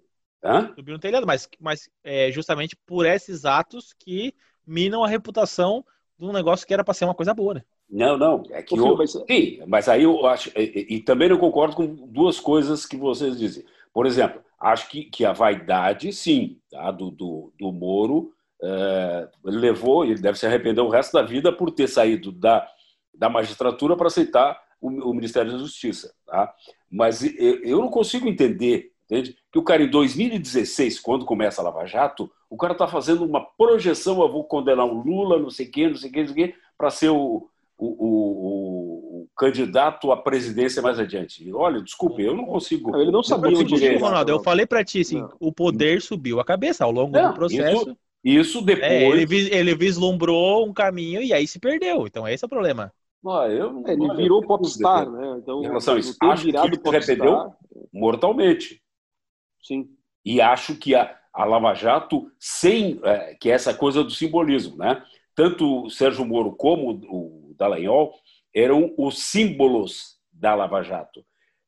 Hã? 0.44 0.72
Subiu 0.74 0.94
no 0.94 1.00
telhado, 1.00 1.26
mas, 1.26 1.48
mas 1.60 1.88
é 2.02 2.30
justamente 2.32 2.76
por 2.86 3.06
esses 3.06 3.44
atos 3.44 3.92
que 3.92 4.34
minam 4.66 5.04
a 5.04 5.08
reputação 5.08 5.84
de 6.18 6.24
um 6.24 6.32
negócio 6.32 6.66
que 6.66 6.74
era 6.74 6.84
para 6.84 6.94
ser 6.94 7.04
uma 7.04 7.14
coisa 7.14 7.32
boa, 7.32 7.54
né? 7.54 7.62
Não, 7.88 8.16
não. 8.16 8.42
É 8.50 8.62
que 8.62 8.76
eu, 8.76 8.96
mas... 8.96 9.12
Sim, 9.12 9.62
mas 9.66 9.88
aí 9.88 10.04
eu 10.04 10.26
acho. 10.26 10.50
E, 10.56 10.96
e, 10.96 11.00
também 11.00 11.28
não 11.28 11.36
concordo 11.36 11.76
com 11.76 11.86
duas 11.86 12.40
coisas 12.40 12.86
que 12.86 12.96
vocês 12.96 13.38
dizem. 13.38 13.64
Por 13.92 14.06
exemplo, 14.06 14.40
acho 14.58 14.88
que, 14.88 15.04
que 15.04 15.24
a 15.24 15.32
vaidade, 15.32 16.12
sim, 16.12 16.58
tá, 16.70 16.90
do, 16.90 17.10
do, 17.10 17.52
do 17.58 17.70
Moro 17.70 18.32
é, 18.62 19.28
levou, 19.44 20.04
ele 20.04 20.20
deve 20.20 20.38
se 20.38 20.46
arrepender 20.46 20.80
o 20.80 20.88
resto 20.88 21.12
da 21.12 21.22
vida 21.22 21.52
por 21.52 21.70
ter 21.70 21.88
saído 21.88 22.32
da, 22.32 22.66
da 23.12 23.28
magistratura 23.28 23.96
para 23.96 24.06
aceitar 24.06 24.58
o, 24.80 25.10
o, 25.10 25.14
Ministério 25.14 25.52
da 25.52 25.58
Justiça. 25.58 26.14
Tá? 26.24 26.54
Mas 26.90 27.22
eu, 27.22 27.62
eu 27.62 27.78
não 27.78 27.90
consigo 27.90 28.26
entender 28.26 28.91
Entende? 29.12 29.36
Que 29.52 29.58
o 29.58 29.62
cara, 29.62 29.82
em 29.82 29.90
2016, 29.90 30.98
quando 30.98 31.26
começa 31.26 31.60
a 31.60 31.64
Lava 31.64 31.84
Jato, 31.84 32.30
o 32.48 32.56
cara 32.56 32.72
está 32.72 32.88
fazendo 32.88 33.24
uma 33.26 33.44
projeção, 33.44 34.22
eu 34.22 34.32
vou 34.32 34.44
condenar 34.44 34.86
o 34.86 35.02
Lula, 35.02 35.38
não 35.38 35.50
sei 35.50 35.66
quem, 35.66 35.90
não 35.90 35.96
sei 35.96 36.10
quem, 36.10 36.22
não 36.22 36.32
sei 36.32 36.46
quem, 36.46 36.54
para 36.78 36.88
ser 36.88 37.10
o, 37.10 37.46
o, 37.76 37.86
o, 37.86 39.20
o, 39.20 39.28
candidato 39.36 40.10
à 40.10 40.16
presidência 40.16 40.80
mais 40.80 40.98
adiante. 40.98 41.52
Olha, 41.52 41.82
desculpe, 41.82 42.22
eu 42.22 42.34
não 42.34 42.46
consigo. 42.46 42.96
Ele 42.96 43.10
não 43.10 43.22
sabia 43.22 43.58
onde 43.58 43.74
ele 43.74 43.98
Ronaldo, 43.98 44.30
eu 44.30 44.42
falei 44.42 44.64
para 44.64 44.82
ti, 44.82 45.02
assim, 45.02 45.20
não. 45.20 45.30
o 45.38 45.52
poder 45.52 46.00
subiu 46.00 46.40
a 46.40 46.44
cabeça 46.44 46.82
ao 46.82 46.90
longo 46.90 47.12
não, 47.12 47.28
do 47.28 47.34
processo. 47.34 47.82
Isso, 47.82 47.96
isso 48.24 48.62
depois. 48.62 48.90
É, 48.90 49.04
ele, 49.04 49.54
ele, 49.54 49.74
vislumbrou 49.74 50.66
um 50.66 50.72
caminho 50.72 51.20
e 51.20 51.34
aí 51.34 51.46
se 51.46 51.58
perdeu. 51.58 52.06
Então, 52.06 52.26
esse 52.26 52.42
é 52.42 52.46
o 52.46 52.50
problema. 52.50 52.90
Não, 53.22 53.46
eu, 53.46 53.84
é, 53.86 53.92
ele 53.92 54.14
virou 54.16 54.40
popstar, 54.40 55.08
né? 55.08 55.36
Então, 55.38 55.60
em 55.60 55.66
relação 55.66 55.94
a 55.96 55.98
isso, 55.98 56.16
acho 56.22 56.44
que 56.44 56.48
ele 56.48 56.56
arrependeu 56.56 57.52
mortalmente. 57.92 58.81
Sim. 59.62 59.88
E 60.24 60.40
acho 60.40 60.76
que 60.76 60.94
a, 60.94 61.16
a 61.32 61.44
Lava 61.44 61.74
Jato, 61.74 62.30
sem 62.38 63.00
é, 63.02 63.34
que 63.34 63.50
é 63.50 63.54
essa 63.54 63.74
coisa 63.74 64.02
do 64.04 64.10
simbolismo, 64.10 64.76
né? 64.76 65.02
Tanto 65.34 65.84
o 65.84 65.90
Sérgio 65.90 66.24
Moro 66.24 66.52
como 66.52 66.90
o 66.90 67.54
Dallagnol 67.56 68.14
eram 68.54 68.92
os 68.98 69.18
símbolos 69.18 70.18
da 70.32 70.54
Lava 70.54 70.82
Jato. 70.82 71.24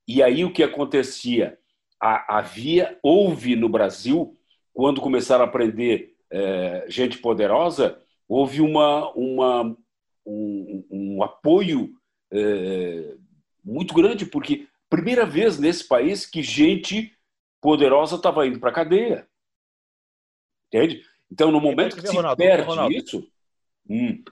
E 0.06 0.22
aí 0.22 0.44
o 0.44 0.52
que 0.52 0.62
acontecia? 0.62 1.58
havia, 2.00 2.98
houve 3.02 3.56
no 3.56 3.66
Brasil, 3.66 4.36
quando 4.74 5.00
começaram 5.00 5.44
a 5.44 5.48
prender 5.48 6.14
é, 6.30 6.84
gente 6.88 7.16
poderosa, 7.18 7.98
houve 8.28 8.60
uma, 8.60 9.10
uma, 9.14 9.76
um, 10.26 10.84
um 10.90 11.22
apoio 11.22 11.92
é, 12.30 13.14
muito 13.64 13.94
grande, 13.94 14.26
porque 14.26 14.66
primeira 14.90 15.24
vez 15.24 15.58
nesse 15.58 15.86
país 15.86 16.26
que 16.26 16.42
gente 16.42 17.13
poderosa 17.64 18.16
estava 18.16 18.46
indo 18.46 18.60
para 18.60 18.68
a 18.68 18.74
cadeia. 18.74 19.26
Entende? 20.68 21.02
Então, 21.32 21.50
no 21.50 21.62
momento 21.62 21.96
que 21.96 22.02
ver, 22.02 22.08
se 22.08 22.14
Ronaldo, 22.14 22.36
perde 22.36 22.68
Ronaldo. 22.68 22.94
isso. 22.94 23.26
Hum. 23.88 24.22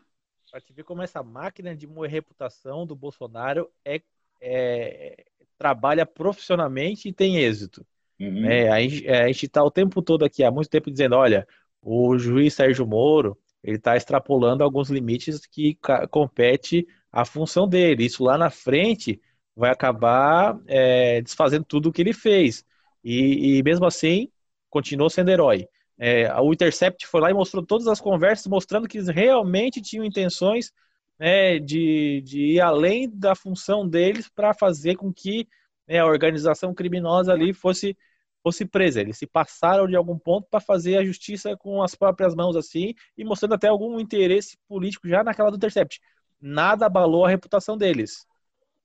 Para 0.50 0.60
te 0.60 0.70
ver 0.70 0.84
como 0.84 1.00
essa 1.00 1.22
máquina 1.22 1.74
de 1.74 1.86
moer 1.86 2.10
reputação 2.10 2.86
do 2.86 2.94
Bolsonaro 2.94 3.70
é, 3.82 4.02
é 4.38 5.24
trabalha 5.56 6.04
profissionalmente 6.04 7.08
e 7.08 7.12
tem 7.12 7.38
êxito. 7.38 7.86
Uhum. 8.20 8.44
É, 8.44 8.68
a 8.68 8.80
gente 9.28 9.46
está 9.46 9.64
o 9.64 9.70
tempo 9.70 10.02
todo 10.02 10.26
aqui, 10.26 10.44
há 10.44 10.50
muito 10.50 10.68
tempo, 10.68 10.90
dizendo: 10.90 11.16
olha, 11.16 11.48
o 11.80 12.18
juiz 12.18 12.52
Sérgio 12.52 12.86
Moro 12.86 13.38
ele 13.64 13.78
está 13.78 13.96
extrapolando 13.96 14.62
alguns 14.62 14.90
limites 14.90 15.46
que 15.46 15.78
compete 16.10 16.86
à 17.10 17.24
função 17.24 17.66
dele. 17.66 18.04
Isso 18.04 18.22
lá 18.22 18.36
na 18.36 18.50
frente 18.50 19.18
vai 19.56 19.70
acabar 19.70 20.60
é, 20.66 21.22
desfazendo 21.22 21.64
tudo 21.64 21.88
o 21.88 21.92
que 21.92 22.02
ele 22.02 22.12
fez. 22.12 22.62
E, 23.04 23.59
e 23.59 23.62
mesmo 23.62 23.87
assim, 23.87 24.28
continuou 24.71 25.11
sendo 25.11 25.30
herói. 25.30 25.66
É, 25.99 26.32
o 26.40 26.52
Intercept 26.52 27.06
foi 27.06 27.21
lá 27.21 27.30
e 27.30 27.35
mostrou 27.35 27.64
todas 27.64 27.87
as 27.87 28.00
conversas, 28.00 28.47
mostrando 28.47 28.88
que 28.88 28.99
eles 28.99 29.09
realmente 29.09 29.80
tinham 29.80 30.04
intenções 30.04 30.73
né, 31.18 31.59
de, 31.59 32.23
de 32.23 32.54
ir 32.54 32.61
além 32.61 33.09
da 33.09 33.35
função 33.35 33.88
deles 33.88 34.28
para 34.28 34.52
fazer 34.54 34.97
com 34.97 35.12
que 35.12 35.47
né, 35.87 35.99
a 35.99 36.06
organização 36.06 36.75
criminosa 36.75 37.32
ali 37.32 37.52
fosse, 37.52 37.97
fosse 38.42 38.64
presa. 38.64 39.00
Eles 39.00 39.18
se 39.18 39.26
passaram 39.26 39.87
de 39.87 39.94
algum 39.94 40.18
ponto 40.18 40.49
para 40.50 40.59
fazer 40.61 40.97
a 40.97 41.04
justiça 41.04 41.56
com 41.56 41.82
as 41.82 41.94
próprias 41.94 42.35
mãos 42.35 42.56
assim 42.56 42.94
e 43.16 43.25
mostrando 43.25 43.54
até 43.54 43.68
algum 43.68 44.00
interesse 44.00 44.59
político 44.66 45.09
já 45.09 45.23
naquela 45.23 45.50
do 45.50 45.56
Intercept. 45.56 46.00
Nada 46.40 46.87
abalou 46.87 47.25
a 47.25 47.28
reputação 47.28 47.76
deles. 47.76 48.26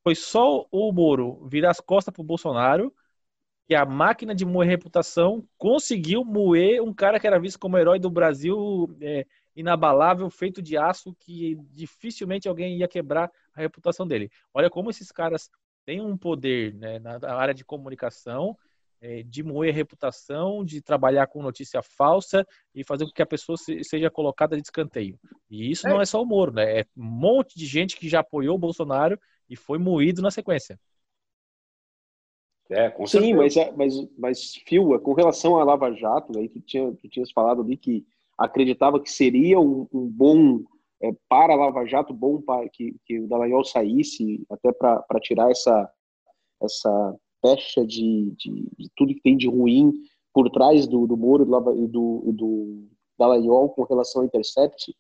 Foi 0.04 0.14
só 0.14 0.66
o 0.72 0.92
Moro 0.92 1.48
virar 1.50 1.72
as 1.72 1.80
costas 1.80 2.14
para 2.14 2.22
o 2.22 2.26
Bolsonaro 2.26 2.94
que 3.68 3.76
a 3.76 3.86
máquina 3.86 4.34
de 4.34 4.46
moer 4.46 4.70
reputação 4.70 5.46
conseguiu 5.58 6.24
moer 6.24 6.82
um 6.82 6.94
cara 6.94 7.20
que 7.20 7.28
era 7.28 7.40
visto 7.40 7.60
como 7.60 7.78
herói 7.78 8.00
do 8.00 8.10
Brasil 8.10 8.96
é, 9.02 9.26
inabalável, 9.54 10.30
feito 10.30 10.62
de 10.62 10.78
aço, 10.78 11.14
que 11.20 11.58
dificilmente 11.74 12.48
alguém 12.48 12.78
ia 12.78 12.88
quebrar 12.88 13.30
a 13.54 13.60
reputação 13.60 14.08
dele. 14.08 14.32
Olha 14.54 14.70
como 14.70 14.90
esses 14.90 15.12
caras 15.12 15.50
têm 15.86 16.00
um 16.00 16.18
poder 16.18 16.76
né, 16.76 16.98
na 17.00 17.20
área 17.36 17.54
de 17.54 17.66
comunicação, 17.66 18.58
é, 19.02 19.22
de 19.24 19.44
moer 19.44 19.76
reputação, 19.76 20.64
de 20.64 20.82
trabalhar 20.82 21.28
com 21.28 21.44
notícia 21.44 21.82
falsa 21.82 22.48
e 22.74 22.86
fazer 22.86 23.06
com 23.06 23.12
que 23.12 23.22
a 23.22 23.28
pessoa 23.28 23.58
se, 23.58 23.84
seja 23.84 24.10
colocada 24.10 24.56
de 24.56 24.62
escanteio. 24.62 25.20
E 25.50 25.70
isso 25.70 25.88
é. 25.88 25.90
não 25.90 26.02
é 26.02 26.06
só 26.06 26.22
o 26.22 26.26
Moro, 26.26 26.54
né? 26.54 26.80
É 26.80 26.86
um 26.96 27.04
monte 27.04 27.58
de 27.58 27.66
gente 27.66 27.98
que 27.98 28.08
já 28.08 28.22
apoiou 28.22 28.56
o 28.56 28.60
Bolsonaro 28.60 29.20
e 29.50 29.58
foi 29.58 29.78
moído 29.78 30.22
na 30.22 30.32
sequência. 30.32 30.80
É, 32.70 32.90
com 32.90 33.08
Sim, 33.08 33.34
mas, 33.34 33.56
é, 33.56 33.72
mas, 33.72 33.94
mas, 34.18 34.56
Phil, 34.68 35.00
com 35.00 35.14
relação 35.14 35.58
à 35.58 35.64
Lava 35.64 35.92
Jato, 35.94 36.38
aí 36.38 36.50
tu, 36.50 36.60
tinha, 36.60 36.92
tu 36.92 37.08
tinhas 37.08 37.32
falado 37.32 37.62
ali 37.62 37.78
que 37.78 38.06
acreditava 38.38 39.00
que 39.00 39.10
seria 39.10 39.60
um, 39.60 39.88
um 39.94 40.06
bom, 40.06 40.60
é, 41.02 41.12
para 41.30 41.54
a 41.54 41.56
Lava 41.56 41.86
Jato, 41.86 42.14
bom 42.14 42.42
para 42.42 42.68
que, 42.70 42.96
que 43.06 43.20
o 43.20 43.28
Dallagnol 43.28 43.64
saísse, 43.64 44.46
até 44.50 44.72
para 44.74 45.20
tirar 45.22 45.50
essa, 45.50 45.90
essa 46.62 47.16
pecha 47.42 47.86
de, 47.86 48.34
de, 48.38 48.70
de, 48.78 48.90
tudo 48.96 49.14
que 49.14 49.22
tem 49.22 49.38
de 49.38 49.48
ruim 49.48 49.94
por 50.34 50.50
trás 50.50 50.86
do, 50.88 51.08
do 51.08 51.16
Moro 51.16 51.44
e 51.44 51.88
do, 51.88 51.88
do, 51.88 52.32
do 52.34 52.88
Dallagnol 53.18 53.70
com 53.70 53.84
relação 53.84 54.22
ao 54.22 54.28
Intercept. 54.28 54.94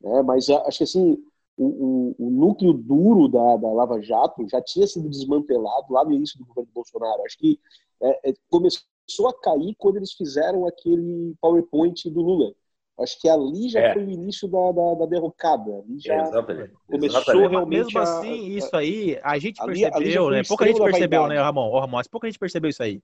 Né? 0.00 0.22
Mas 0.22 0.50
acho 0.50 0.78
que 0.78 0.84
assim, 0.84 1.16
o, 1.56 2.14
o, 2.18 2.26
o, 2.26 2.30
núcleo 2.30 2.72
duro 2.72 3.28
da, 3.28 3.56
da 3.56 3.72
Lava 3.72 4.00
Jato 4.02 4.46
já 4.48 4.60
tinha 4.60 4.86
sido 4.86 5.08
desmantelado 5.08 5.92
lá 5.92 6.04
no 6.04 6.12
início 6.12 6.38
do 6.38 6.44
governo 6.44 6.70
Bolsonaro. 6.74 7.22
Acho 7.24 7.38
que 7.38 7.58
é, 8.02 8.30
é, 8.30 8.34
começou 8.50 9.28
a 9.28 9.40
cair 9.40 9.74
quando 9.78 9.96
eles 9.96 10.12
fizeram 10.12 10.66
aquele 10.66 11.34
PowerPoint 11.40 12.10
do 12.10 12.20
Lula. 12.20 12.52
Acho 12.98 13.20
que 13.20 13.28
ali 13.28 13.68
já 13.68 13.80
é. 13.80 13.92
foi 13.92 14.04
o 14.04 14.10
início 14.10 14.48
da, 14.48 14.72
da, 14.72 14.94
da 14.94 15.06
derrocada. 15.06 15.70
Ali 15.78 15.98
já 15.98 16.22
Exatamente. 16.22 16.72
começou 16.86 17.20
Exatamente. 17.20 17.50
realmente. 17.50 17.84
Mesmo 17.84 17.98
assim, 18.00 18.54
a, 18.54 18.58
isso 18.58 18.76
aí, 18.76 19.20
a 19.22 19.38
gente 19.38 19.60
ali, 19.60 19.80
percebeu, 19.80 20.28
ali 20.28 20.36
né? 20.36 20.42
Pouca 20.46 20.66
gente 20.66 20.80
percebeu, 20.80 21.26
né, 21.26 21.36
Ramon? 21.40 21.70
Oh, 21.70 21.80
Ramon, 21.80 22.00
pouca 22.10 22.28
gente 22.28 22.38
percebeu 22.38 22.70
isso 22.70 22.82
aí. 22.82 23.00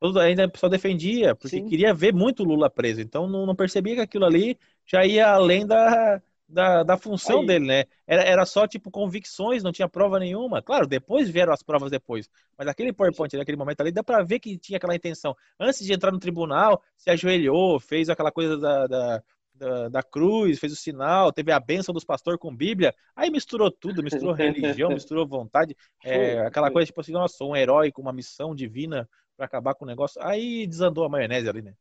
Todo, 0.00 0.18
ainda 0.18 0.46
o 0.46 0.50
pessoal 0.50 0.70
defendia, 0.70 1.34
porque 1.34 1.58
Sim. 1.58 1.66
queria 1.66 1.92
ver 1.92 2.12
muito 2.12 2.42
o 2.42 2.46
Lula 2.46 2.70
preso. 2.70 3.00
Então 3.00 3.28
não, 3.28 3.46
não 3.46 3.54
percebia 3.54 3.96
que 3.96 4.00
aquilo 4.00 4.24
ali 4.24 4.58
já 4.86 5.04
ia 5.04 5.30
além 5.30 5.66
da, 5.66 6.20
da, 6.50 6.82
da 6.82 6.96
função 6.96 7.40
Aí. 7.40 7.46
dele, 7.46 7.66
né? 7.66 7.84
Era, 8.06 8.22
era 8.22 8.44
só, 8.44 8.66
tipo, 8.66 8.90
convicções, 8.90 9.62
não 9.62 9.72
tinha 9.72 9.88
prova 9.88 10.18
nenhuma. 10.18 10.60
Claro, 10.60 10.86
depois 10.86 11.30
vieram 11.30 11.52
as 11.52 11.62
provas 11.62 11.90
depois. 11.90 12.28
Mas 12.58 12.66
aquele 12.66 12.92
PowerPoint, 12.92 13.36
naquele 13.36 13.56
momento 13.56 13.80
ali, 13.80 13.92
dá 13.92 14.02
pra 14.02 14.22
ver 14.22 14.40
que 14.40 14.58
tinha 14.58 14.76
aquela 14.76 14.94
intenção. 14.94 15.34
Antes 15.58 15.84
de 15.84 15.92
entrar 15.92 16.10
no 16.10 16.18
tribunal, 16.18 16.82
se 16.96 17.10
ajoelhou, 17.10 17.78
fez 17.78 18.08
aquela 18.08 18.32
coisa 18.32 18.58
da, 18.58 18.86
da, 18.86 19.22
da, 19.54 19.88
da 19.88 20.02
cruz, 20.02 20.58
fez 20.58 20.72
o 20.72 20.76
sinal, 20.76 21.32
teve 21.32 21.52
a 21.52 21.60
bênção 21.60 21.92
dos 21.92 22.04
pastores 22.04 22.40
com 22.40 22.54
Bíblia. 22.54 22.94
Aí 23.14 23.30
misturou 23.30 23.70
tudo, 23.70 24.02
misturou 24.02 24.32
religião, 24.34 24.90
misturou 24.90 25.26
vontade. 25.26 25.76
É, 26.04 26.40
aquela 26.40 26.70
coisa, 26.70 26.86
tipo 26.86 27.00
assim, 27.00 27.12
nossa, 27.12 27.44
um 27.44 27.54
herói 27.54 27.92
com 27.92 28.02
uma 28.02 28.12
missão 28.12 28.54
divina 28.54 29.08
para 29.36 29.46
acabar 29.46 29.74
com 29.74 29.84
o 29.84 29.88
negócio. 29.88 30.20
Aí 30.22 30.66
desandou 30.66 31.04
a 31.04 31.08
maionese 31.08 31.48
ali, 31.48 31.62
né? 31.62 31.74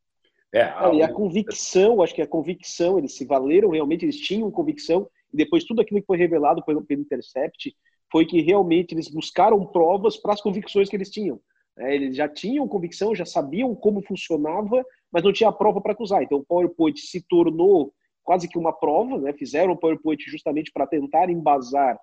É, 0.54 0.62
a... 0.62 0.92
E 0.94 1.02
a 1.02 1.12
convicção, 1.12 2.02
acho 2.02 2.14
que 2.14 2.22
a 2.22 2.28
convicção, 2.28 2.98
eles 2.98 3.16
se 3.16 3.26
valeram 3.26 3.70
realmente, 3.70 4.06
eles 4.06 4.20
tinham 4.20 4.50
convicção, 4.50 5.08
e 5.34 5.38
depois 5.38 5.64
tudo 5.64 5.82
aquilo 5.82 6.02
que 6.02 6.08
foi 6.08 6.18
revelado 6.18 6.64
pelo, 6.64 6.84
pelo 6.84 7.02
Intercept 7.02 7.76
foi 8.12 8.26
que 8.26 8.42
realmente 8.42 8.94
eles 8.94 9.08
buscaram 9.08 9.64
provas 9.66 10.18
para 10.18 10.34
as 10.34 10.42
convicções 10.42 10.90
que 10.90 10.96
eles 10.96 11.12
tinham. 11.12 11.40
É, 11.78 11.96
eles 11.96 12.16
já 12.16 12.28
tinham 12.28 12.68
convicção, 12.68 13.16
já 13.16 13.26
sabiam 13.26 13.74
como 13.76 14.02
funcionava, 14.02 14.84
mas 15.12 15.24
não 15.24 15.32
tinha 15.32 15.52
prova 15.52 15.80
para 15.80 15.94
acusar. 15.94 16.24
Então 16.24 16.40
o 16.40 16.46
PowerPoint 16.46 17.00
se 17.00 17.22
tornou 17.22 17.94
quase 18.24 18.48
que 18.48 18.58
uma 18.58 18.74
prova, 18.74 19.18
né? 19.18 19.34
fizeram 19.34 19.74
o 19.74 19.78
PowerPoint 19.78 20.24
justamente 20.30 20.72
para 20.72 20.88
tentar 20.88 21.30
embasar 21.30 21.98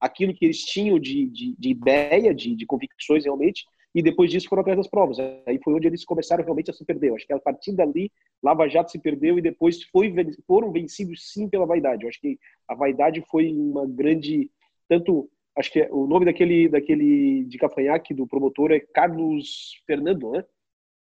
aquilo 0.00 0.34
que 0.34 0.44
eles 0.44 0.64
tinham 0.64 0.98
de, 0.98 1.26
de, 1.26 1.54
de 1.58 1.70
ideia, 1.70 2.34
de, 2.34 2.54
de 2.54 2.66
convicções 2.66 3.24
realmente, 3.24 3.64
e 3.94 4.02
depois 4.02 4.30
disso 4.30 4.48
foram 4.48 4.60
atrás 4.60 4.78
das 4.78 4.88
provas. 4.88 5.18
Aí 5.46 5.58
foi 5.62 5.74
onde 5.74 5.86
eles 5.86 6.04
começaram 6.04 6.44
realmente 6.44 6.70
a 6.70 6.74
se 6.74 6.84
perder. 6.84 7.08
Eu 7.08 7.16
acho 7.16 7.26
que 7.26 7.32
a 7.32 7.38
partir 7.38 7.72
dali, 7.72 8.10
Lava 8.42 8.68
Jato 8.68 8.90
se 8.90 8.98
perdeu 8.98 9.38
e 9.38 9.42
depois 9.42 9.82
foi, 9.84 10.14
foram 10.46 10.70
vencidos 10.70 11.32
sim 11.32 11.48
pela 11.48 11.66
vaidade. 11.66 12.04
Eu 12.04 12.08
acho 12.08 12.20
que 12.20 12.38
a 12.68 12.74
vaidade 12.74 13.22
foi 13.28 13.52
uma 13.52 13.86
grande. 13.86 14.50
Tanto. 14.88 15.28
Acho 15.58 15.72
que 15.72 15.82
o 15.90 16.06
nome 16.06 16.24
daquele, 16.24 16.68
daquele 16.68 17.44
de 17.44 17.58
cafanhaque 17.58 18.14
do 18.14 18.26
promotor 18.26 18.70
é 18.70 18.78
Carlos 18.78 19.82
Fernando, 19.84 20.30
né? 20.30 20.44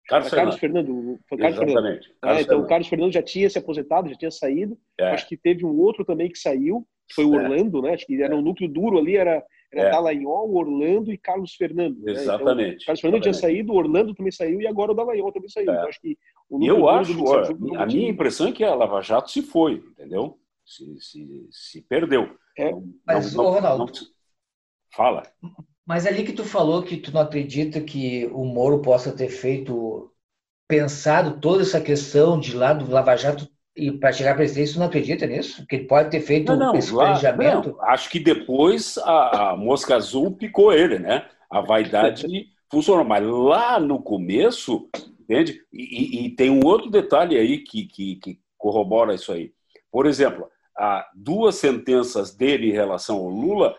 Carlos, 0.08 0.32
Carlos 0.32 0.56
Fernando. 0.58 1.20
Foi 1.30 1.38
Carlos 1.38 1.62
Exatamente. 1.62 2.08
Fernando. 2.08 2.20
Carlos 2.20 2.40
é, 2.40 2.42
então, 2.42 2.46
Fernando. 2.48 2.66
o 2.66 2.68
Carlos 2.68 2.88
Fernando 2.88 3.14
já 3.14 3.22
tinha 3.22 3.50
se 3.50 3.58
aposentado, 3.60 4.10
já 4.10 4.16
tinha 4.16 4.32
saído. 4.32 4.78
É. 5.00 5.12
Acho 5.12 5.28
que 5.28 5.38
teve 5.38 5.64
um 5.64 5.80
outro 5.80 6.04
também 6.04 6.30
que 6.30 6.40
saiu, 6.40 6.86
que 7.08 7.14
foi 7.14 7.26
o 7.26 7.36
é. 7.36 7.44
Orlando, 7.44 7.82
né? 7.84 7.94
Acho 7.94 8.08
que 8.08 8.22
era 8.22 8.36
um 8.36 8.42
núcleo 8.42 8.68
duro 8.68 8.98
ali, 8.98 9.16
era 9.16 9.44
era 9.72 9.88
é. 9.88 9.92
Dallagnol, 9.92 10.54
Orlando 10.54 11.12
e 11.14 11.18
Carlos 11.18 11.56
Fernando. 11.56 12.00
Né? 12.02 12.12
Exatamente. 12.12 12.68
Né? 12.68 12.74
Então, 12.74 12.86
Carlos 12.88 13.02
Fernando 13.02 13.22
tinha 13.22 13.34
saído, 13.34 13.74
Orlando 13.74 14.14
também 14.14 14.32
saiu 14.32 14.62
e 14.62 14.68
agora 14.68 14.92
o 14.92 14.96
Dallagnol 14.96 15.32
também 15.32 15.50
saiu. 15.50 15.72
É. 15.72 15.74
Então, 15.74 15.88
acho 15.90 16.02
que 16.02 16.18
o 16.50 16.66
eu 16.66 16.90
acho, 16.90 17.14
a, 17.76 17.84
a 17.84 17.86
minha 17.86 18.10
impressão 18.10 18.48
é 18.48 18.52
que 18.52 18.64
a 18.64 18.76
Lava 18.76 19.02
Jato 19.02 19.32
se 19.32 19.42
foi, 19.42 19.76
entendeu? 19.76 20.38
Se, 20.66 21.00
se, 21.00 21.48
se 21.50 21.82
perdeu. 21.82 22.36
É. 22.58 22.72
Não, 22.72 22.84
Mas, 23.06 23.34
não, 23.34 23.46
Ronaldo, 23.46 23.92
fala. 24.94 25.24
Mas 25.86 26.06
ali 26.06 26.24
que 26.24 26.34
tu 26.34 26.44
falou 26.44 26.84
que 26.84 26.98
tu 26.98 27.14
não 27.14 27.22
acredita 27.22 27.82
que 27.82 28.28
o 28.28 28.46
Moro 28.46 28.82
possa 28.82 29.16
ter 29.16 29.30
feito, 29.30 30.12
pensado 30.68 31.40
toda 31.40 31.62
essa 31.64 31.82
questão 31.82 32.40
de 32.40 32.56
lá 32.56 32.74
do 32.74 32.90
Lava 32.90 33.16
Jato 33.16 33.50
e 33.76 33.92
para 33.92 34.12
chegar 34.12 34.32
à 34.34 34.36
presidência, 34.36 34.80
não 34.80 34.88
acredita 34.88 35.26
nisso? 35.26 35.66
Que 35.68 35.78
ele 35.78 35.86
pode 35.86 36.10
ter 36.10 36.20
feito 36.22 36.52
Não, 36.52 36.74
não, 36.74 36.76
esse 36.76 36.94
lá- 36.94 37.06
planejamento? 37.06 37.70
não, 37.70 37.84
acho 37.86 38.10
que 38.10 38.20
depois 38.20 38.98
a, 39.00 39.52
a 39.52 39.58
mosca 39.58 39.96
azul 39.96 40.32
picou 40.36 40.74
ele, 40.74 41.00
né? 41.00 41.26
A 41.50 41.62
vaidade 41.62 42.26
funcionou. 42.70 43.04
Mas 43.06 43.24
lá 43.26 43.80
no 43.80 44.02
começo, 44.02 44.90
entende? 45.20 45.62
E, 45.72 45.84
e- 46.24 46.26
e 46.26 46.30
tem 46.36 46.50
um 46.50 46.66
outro 46.66 46.90
detalhe 46.90 47.38
aí 47.38 47.60
que, 47.60 47.86
que, 47.86 48.16
que 48.18 48.40
corrobora 48.58 49.14
isso 49.16 49.32
aí. 49.32 49.52
Por 49.92 50.06
exemplo, 50.06 50.48
há 50.78 51.08
duas 51.16 51.56
sentenças 51.56 52.36
dele 52.36 52.70
em 52.70 52.74
relação 52.74 53.18
ao 53.18 53.28
Lula 53.30 53.78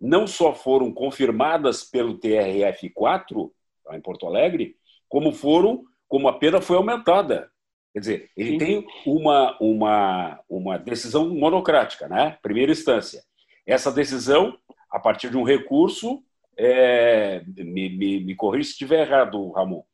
não 0.00 0.26
só 0.26 0.52
foram 0.54 0.92
confirmadas 0.92 1.84
pelo 1.84 2.18
TRF4, 2.18 3.50
lá 3.86 3.96
em 3.96 4.00
Porto 4.00 4.26
Alegre, 4.26 4.76
como 5.08 5.32
foram, 5.32 5.82
como 6.08 6.28
a 6.28 6.32
pena 6.38 6.60
foi 6.60 6.76
aumentada. 6.76 7.48
Quer 7.94 8.00
dizer, 8.00 8.30
ele 8.36 8.50
Sim. 8.50 8.58
tem 8.58 8.86
uma, 9.06 9.56
uma, 9.60 10.40
uma 10.48 10.76
decisão 10.76 11.32
monocrática, 11.32 12.08
né? 12.08 12.36
Primeira 12.42 12.72
instância. 12.72 13.22
Essa 13.64 13.92
decisão, 13.92 14.58
a 14.90 14.98
partir 14.98 15.30
de 15.30 15.36
um 15.36 15.44
recurso, 15.44 16.20
é, 16.58 17.44
me, 17.56 17.88
me, 17.88 18.20
me 18.20 18.34
corrija 18.34 18.64
se 18.64 18.70
estiver 18.72 19.06
errado, 19.06 19.52
Ramon. 19.52 19.84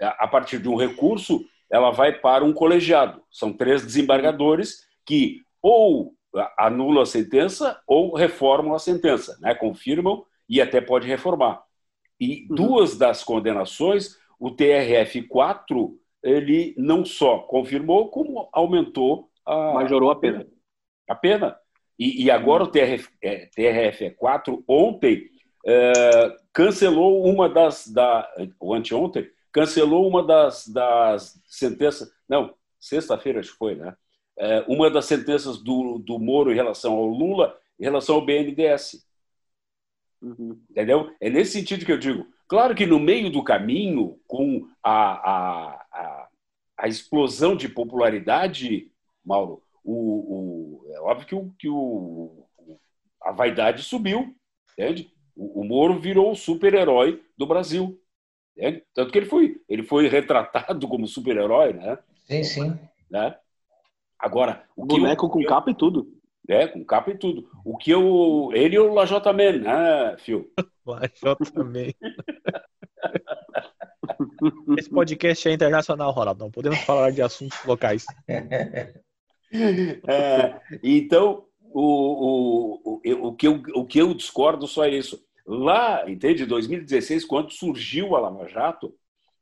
A 0.00 0.24
a 0.24 0.26
partir 0.26 0.58
de 0.58 0.70
um 0.70 0.74
recurso, 0.74 1.44
ela 1.70 1.90
vai 1.90 2.18
para 2.18 2.42
um 2.44 2.52
colegiado. 2.54 3.22
São 3.30 3.52
três 3.52 3.84
desembargadores 3.84 4.86
que 5.04 5.42
ou 5.62 6.14
anulam 6.58 7.02
a 7.02 7.06
sentença 7.06 7.78
ou 7.86 8.14
reformam 8.14 8.74
a 8.74 8.78
sentença, 8.78 9.36
né? 9.40 9.54
confirmam 9.54 10.24
e 10.48 10.62
até 10.62 10.80
pode 10.80 11.06
reformar. 11.06 11.62
E 12.18 12.46
Uhum. 12.48 12.56
duas 12.56 12.96
das 12.96 13.22
condenações, 13.22 14.16
o 14.38 14.50
TRF4, 14.50 15.94
ele 16.22 16.74
não 16.76 17.04
só 17.04 17.38
confirmou, 17.38 18.08
como 18.08 18.48
aumentou 18.52 19.30
a, 19.44 19.74
Majorou 19.74 20.10
a 20.10 20.16
pena. 20.16 20.46
a 21.08 21.14
pena. 21.14 21.56
E, 21.98 22.24
e 22.24 22.30
agora 22.30 22.64
o 22.64 22.66
TRF, 22.66 23.08
é, 23.22 23.48
TRF4 23.48 24.62
ontem 24.66 25.28
é, 25.66 26.36
cancelou 26.52 27.24
uma 27.24 27.48
das 27.48 27.86
da 27.86 28.26
ou 28.58 28.72
anteontem 28.72 29.28
cancelou 29.52 30.08
uma 30.08 30.22
das, 30.22 30.66
das 30.66 31.38
sentenças 31.44 32.10
não 32.26 32.54
sexta-feira 32.78 33.40
acho 33.40 33.52
que 33.52 33.58
foi 33.58 33.74
né 33.74 33.94
É, 34.38 34.64
uma 34.66 34.88
das 34.88 35.04
sentenças 35.04 35.62
do, 35.62 35.98
do 35.98 36.18
Moro 36.18 36.50
em 36.50 36.54
relação 36.54 36.94
ao 36.94 37.04
Lula 37.04 37.54
em 37.78 37.84
relação 37.84 38.14
ao 38.14 38.24
BNDES 38.24 39.06
Uhum. 40.22 40.60
Entendeu? 40.70 41.14
É 41.20 41.30
nesse 41.30 41.52
sentido 41.52 41.84
que 41.84 41.92
eu 41.92 41.98
digo. 41.98 42.26
Claro 42.46 42.74
que 42.74 42.86
no 42.86 42.98
meio 42.98 43.30
do 43.30 43.42
caminho, 43.42 44.18
com 44.26 44.66
a, 44.82 45.30
a, 45.30 45.79
a, 46.84 46.88
explosão 46.88 47.56
de 47.56 47.68
popularidade, 47.68 48.90
Mauro, 49.24 49.62
o, 49.84 49.92
o- 50.84 50.84
é 50.92 51.00
óbvio 51.00 51.26
que, 51.26 51.34
o, 51.34 51.50
que 51.58 51.68
o, 51.68 52.44
a 53.22 53.32
vaidade 53.32 53.82
subiu, 53.82 54.34
entende? 54.72 55.10
O, 55.36 55.60
o 55.60 55.64
Moro 55.64 55.98
virou 55.98 56.32
o 56.32 56.36
super-herói 56.36 57.22
do 57.36 57.46
Brasil. 57.46 57.98
entende? 58.56 58.82
Tanto 58.94 59.10
que 59.12 59.18
ele 59.18 59.26
foi, 59.26 59.60
ele 59.68 59.82
foi 59.82 60.08
retratado 60.08 60.86
como 60.88 61.06
super-herói, 61.06 61.72
né? 61.72 61.98
Sim, 62.26 62.44
sim. 62.44 62.78
né? 63.10 63.36
Agora, 64.18 64.64
o 64.76 64.86
que 64.86 64.94
eu- 64.96 65.00
Boneco 65.00 65.28
com 65.30 65.42
capa 65.44 65.70
e 65.70 65.74
tudo. 65.74 66.12
é, 66.48 66.66
com 66.66 66.84
capa 66.84 67.10
e 67.10 67.16
tudo. 67.18 67.48
O 67.64 67.76
que 67.76 67.90
eu. 67.90 68.50
Ele 68.52 68.76
e 68.76 68.78
o 68.78 68.92
Lajota 68.92 69.32
Man, 69.32 69.58
né, 69.58 70.16
Fio? 70.18 70.50
Lajota 70.84 71.44
também. 71.52 71.94
Esse 74.78 74.90
podcast 74.90 75.48
é 75.48 75.52
internacional, 75.52 76.12
Ronaldo. 76.12 76.44
Não 76.44 76.50
podemos 76.50 76.78
falar 76.80 77.10
de 77.10 77.22
assuntos 77.22 77.58
locais. 77.64 78.04
É, 79.52 80.60
então, 80.80 81.44
o, 81.60 81.82
o, 82.84 83.00
o, 83.04 83.28
o, 83.28 83.34
que 83.34 83.48
eu, 83.48 83.62
o 83.74 83.84
que 83.84 84.00
eu 84.00 84.14
discordo 84.14 84.66
só 84.68 84.84
é 84.84 84.90
isso. 84.90 85.20
Lá, 85.44 86.08
entende, 86.08 86.44
em 86.44 86.46
2016, 86.46 87.24
quando 87.24 87.50
surgiu 87.50 88.14
a 88.14 88.20
Lava 88.20 88.46
Jato, 88.46 88.94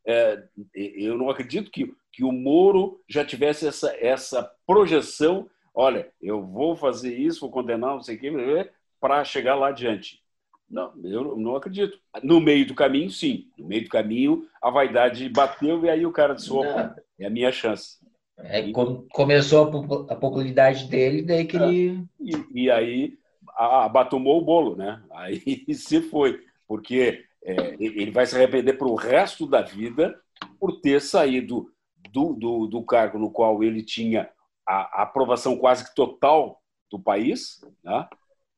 é, 0.06 0.42
eu 0.74 1.18
não 1.18 1.28
acredito 1.28 1.70
que, 1.70 1.94
que 2.10 2.24
o 2.24 2.32
Moro 2.32 3.02
já 3.06 3.22
tivesse 3.22 3.66
essa, 3.66 3.94
essa 4.00 4.50
projeção. 4.66 5.50
Olha, 5.74 6.10
eu 6.22 6.42
vou 6.42 6.74
fazer 6.74 7.14
isso, 7.14 7.40
vou 7.40 7.50
condenar, 7.50 7.94
não 7.94 8.02
sei 8.02 8.16
o 8.16 8.18
quê, 8.18 8.70
para 8.98 9.22
chegar 9.24 9.54
lá 9.54 9.68
adiante. 9.68 10.22
Não, 10.70 10.92
eu 11.02 11.36
não 11.36 11.56
acredito. 11.56 11.98
No 12.22 12.40
meio 12.40 12.66
do 12.66 12.74
caminho, 12.74 13.10
sim. 13.10 13.46
No 13.58 13.66
meio 13.66 13.84
do 13.84 13.88
caminho, 13.88 14.46
a 14.60 14.70
vaidade 14.70 15.28
bateu 15.28 15.84
e 15.84 15.90
aí 15.90 16.04
o 16.04 16.12
cara 16.12 16.34
disse: 16.34 16.52
opa, 16.52 16.94
é 17.18 17.26
a 17.26 17.30
minha 17.30 17.50
chance. 17.50 17.98
É, 18.38 18.70
com- 18.70 19.06
começou 19.10 19.64
a, 19.64 19.70
popu- 19.70 20.06
a 20.12 20.14
popularidade 20.14 20.86
dele, 20.86 21.22
daí 21.22 21.44
que 21.46 21.56
ele. 21.56 22.04
E, 22.20 22.64
e 22.64 22.70
aí 22.70 23.18
abatumou 23.56 24.40
o 24.40 24.44
bolo, 24.44 24.76
né? 24.76 25.02
Aí 25.12 25.64
se 25.74 26.02
foi, 26.02 26.40
porque 26.66 27.24
é, 27.42 27.74
ele 27.80 28.10
vai 28.10 28.26
se 28.26 28.36
arrepender 28.36 28.74
para 28.74 28.86
o 28.86 28.94
resto 28.94 29.46
da 29.46 29.62
vida 29.62 30.18
por 30.60 30.80
ter 30.80 31.00
saído 31.00 31.70
do, 32.12 32.34
do, 32.34 32.66
do 32.66 32.82
cargo 32.82 33.18
no 33.18 33.30
qual 33.30 33.62
ele 33.64 33.82
tinha 33.82 34.30
a, 34.66 35.00
a 35.00 35.02
aprovação 35.02 35.56
quase 35.56 35.88
que 35.88 35.94
total 35.94 36.62
do 36.90 36.98
país, 36.98 37.60
né? 37.82 38.06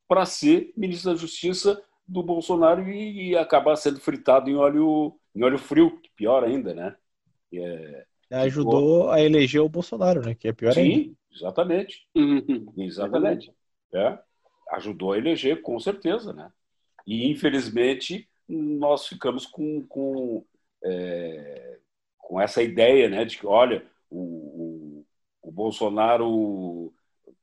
para 0.09 0.27
ser 0.27 0.73
ministro 0.77 1.13
da 1.13 1.17
Justiça 1.17 1.81
do 2.11 2.23
Bolsonaro 2.23 2.89
e, 2.91 3.31
e 3.31 3.37
acabar 3.37 3.77
sendo 3.77 4.01
fritado 4.01 4.51
em 4.51 4.57
óleo, 4.57 5.17
em 5.35 5.45
óleo 5.45 5.59
frio, 5.59 6.01
que 6.01 6.11
pior 6.11 6.43
ainda, 6.43 6.75
né? 6.75 6.97
Ajudou 8.31 9.11
a 9.11 9.21
eleger 9.21 9.61
o 9.61 9.69
Bolsonaro, 9.69 10.21
né? 10.21 10.35
Que 10.35 10.49
é 10.49 10.53
pior 10.53 10.77
ainda. 10.77 11.05
Sim, 11.05 11.17
exatamente. 11.33 12.07
Uhum. 12.15 12.73
Exatamente. 12.79 13.53
É. 13.95 14.19
Ajudou 14.73 15.13
a 15.13 15.19
eleger, 15.19 15.63
com 15.63 15.79
certeza, 15.79 16.33
né? 16.33 16.51
E, 17.07 17.31
infelizmente, 17.31 18.29
nós 18.49 19.07
ficamos 19.07 19.47
com, 19.47 19.85
com, 19.87 20.45
é, 20.85 21.79
com 22.19 22.41
essa 22.41 22.63
ideia 22.63 23.09
né, 23.09 23.25
de 23.25 23.39
que, 23.39 23.47
olha, 23.47 23.85
o, 24.09 24.19
o, 24.19 25.07
o 25.43 25.53
Bolsonaro 25.53 26.93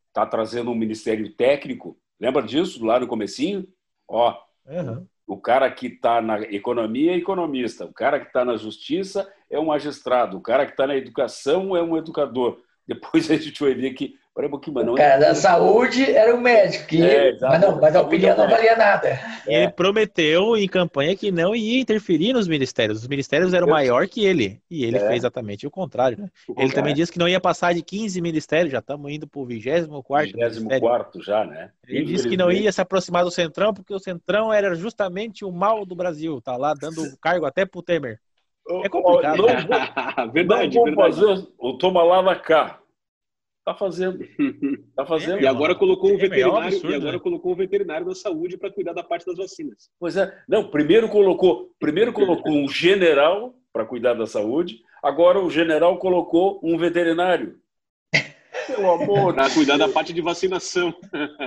está 0.08 0.26
trazendo 0.26 0.72
um 0.72 0.76
ministério 0.76 1.34
técnico. 1.34 1.98
Lembra 2.20 2.44
disso, 2.44 2.86
lá 2.86 3.00
no 3.00 3.08
comecinho? 3.08 3.68
Ó, 4.08 4.47
Uhum. 4.68 5.08
o 5.26 5.38
cara 5.38 5.72
que 5.72 5.88
está 5.88 6.22
na 6.22 6.42
economia 6.42 7.14
é 7.14 7.18
economista, 7.18 7.86
o 7.86 7.94
cara 7.94 8.20
que 8.20 8.28
está 8.28 8.44
na 8.44 8.58
justiça 8.58 9.32
é 9.50 9.60
um 9.60 9.68
magistrado, 9.68 10.38
o 10.38 10.42
cara 10.42 10.66
que 10.66 10.72
está 10.72 10.86
na 10.86 10.96
educação 10.96 11.76
é 11.76 11.82
um 11.82 11.98
educador. 11.98 12.62
Depois 12.88 13.30
a 13.32 13.36
gente 13.36 13.62
vai 13.62 13.74
ver 13.74 13.94
que. 13.94 14.16
Peraí 14.38 14.48
um 14.50 14.52
pouquinho, 14.52 14.76
mas 14.76 14.86
não 14.86 14.94
O 14.94 14.96
é- 14.96 15.02
cara 15.02 15.18
da 15.20 15.34
saúde 15.34 16.12
era 16.16 16.36
o 16.36 16.40
médico, 16.40 16.86
que, 16.86 17.02
É, 17.02 17.36
mas, 17.42 17.60
não, 17.60 17.82
mas 17.82 17.96
a 17.96 18.02
opinião 18.04 18.30
é 18.30 18.34
o 18.36 18.38
não 18.38 18.48
valia 18.48 18.76
nada. 18.78 19.20
E 19.48 19.52
ele 19.52 19.72
prometeu 19.72 20.56
em 20.56 20.68
campanha 20.68 21.16
que 21.16 21.32
não 21.32 21.56
ia 21.56 21.80
interferir 21.82 22.34
nos 22.34 22.48
ministérios. 22.48 23.00
Os 23.02 23.08
ministérios 23.08 23.52
eram 23.52 23.66
maior 23.68 24.08
que 24.08 24.24
ele. 24.24 24.62
E 24.70 24.86
ele 24.86 24.98
É. 24.98 25.00
fez 25.08 25.16
exatamente 25.16 25.66
o 25.66 25.72
contrário, 25.72 26.20
né? 26.20 26.30
Ele 26.56 26.72
também 26.72 26.94
disse 26.94 27.12
que 27.12 27.18
não 27.18 27.28
ia 27.28 27.40
passar 27.42 27.74
de 27.74 27.82
15 27.82 28.22
ministérios. 28.22 28.72
Já 28.72 28.78
estamos 28.78 29.12
indo 29.12 29.26
para 29.28 29.40
o 29.42 29.46
24 29.46 30.38
ministério. 30.38 30.70
24 30.70 31.24
já, 31.24 31.44
né? 31.44 31.72
Ele 31.88 32.06
disse 32.06 32.30
que 32.30 32.38
não 32.38 32.52
ia 32.52 32.72
se 32.72 32.80
aproximar 32.80 33.24
do 33.24 33.32
Centrão, 33.32 33.74
porque 33.74 33.92
o 33.92 34.00
Centrão 34.00 34.54
era 34.54 34.76
justamente 34.76 35.44
o 35.44 35.52
mal 35.52 35.84
do 35.84 35.96
Brasil. 35.96 36.40
Tá 36.42 36.56
lá 36.56 36.76
dando 36.76 37.02
cargo 37.20 37.48
até 37.48 37.66
pro 37.66 37.82
Temer. 37.82 38.20
É 38.84 38.88
complicado, 38.90 39.38
Não, 39.38 39.46
né? 39.48 39.66
vou- 39.66 40.30
verdade, 40.32 40.76
não 40.76 40.84
vou 40.86 40.96
verdade. 40.96 41.16
fazer 41.16 41.48
o 41.58 41.74
toma 41.80 42.04
lá 42.04 42.22
na 42.22 42.36
cá. 42.36 42.78
Tá 43.68 43.74
fazendo. 43.74 44.18
Tá 44.96 45.06
fazendo. 45.06 45.42
E 45.42 45.46
agora 45.46 45.76
colocou 45.76 46.10
um 46.10 46.14
É, 46.14 46.16
é 46.16 46.20
veterinário, 46.20 46.68
absurdo, 46.68 46.90
e 46.90 46.96
agora 46.96 47.12
né? 47.12 47.20
colocou 47.20 47.52
um 47.52 47.56
veterinário 47.56 48.06
da 48.08 48.16
saúde 48.16 48.58
para 48.58 48.72
cuidar 48.72 48.94
da 48.94 49.04
parte 49.04 49.26
das 49.26 49.36
vacinas. 49.38 49.90
Pois 50.00 50.16
é. 50.16 50.34
Não, 50.48 50.70
primeiro 50.70 51.10
colocou, 51.10 51.70
primeiro 51.78 52.14
colocou 52.14 52.54
um 52.54 52.70
general 52.70 53.54
para 53.74 53.86
cuidar 53.86 54.14
da 54.14 54.26
saúde, 54.26 54.78
agora 55.04 55.40
o 55.40 55.50
general 55.50 56.00
colocou 56.00 56.62
um 56.64 56.78
veterinário. 56.78 57.58
Pelo 58.68 58.90
amor 58.90 59.34
de 59.34 59.36
Para 59.36 59.50
cuidar 59.50 59.78
da 59.78 59.90
parte 59.90 60.14
de 60.14 60.22
vacinação. 60.22 60.94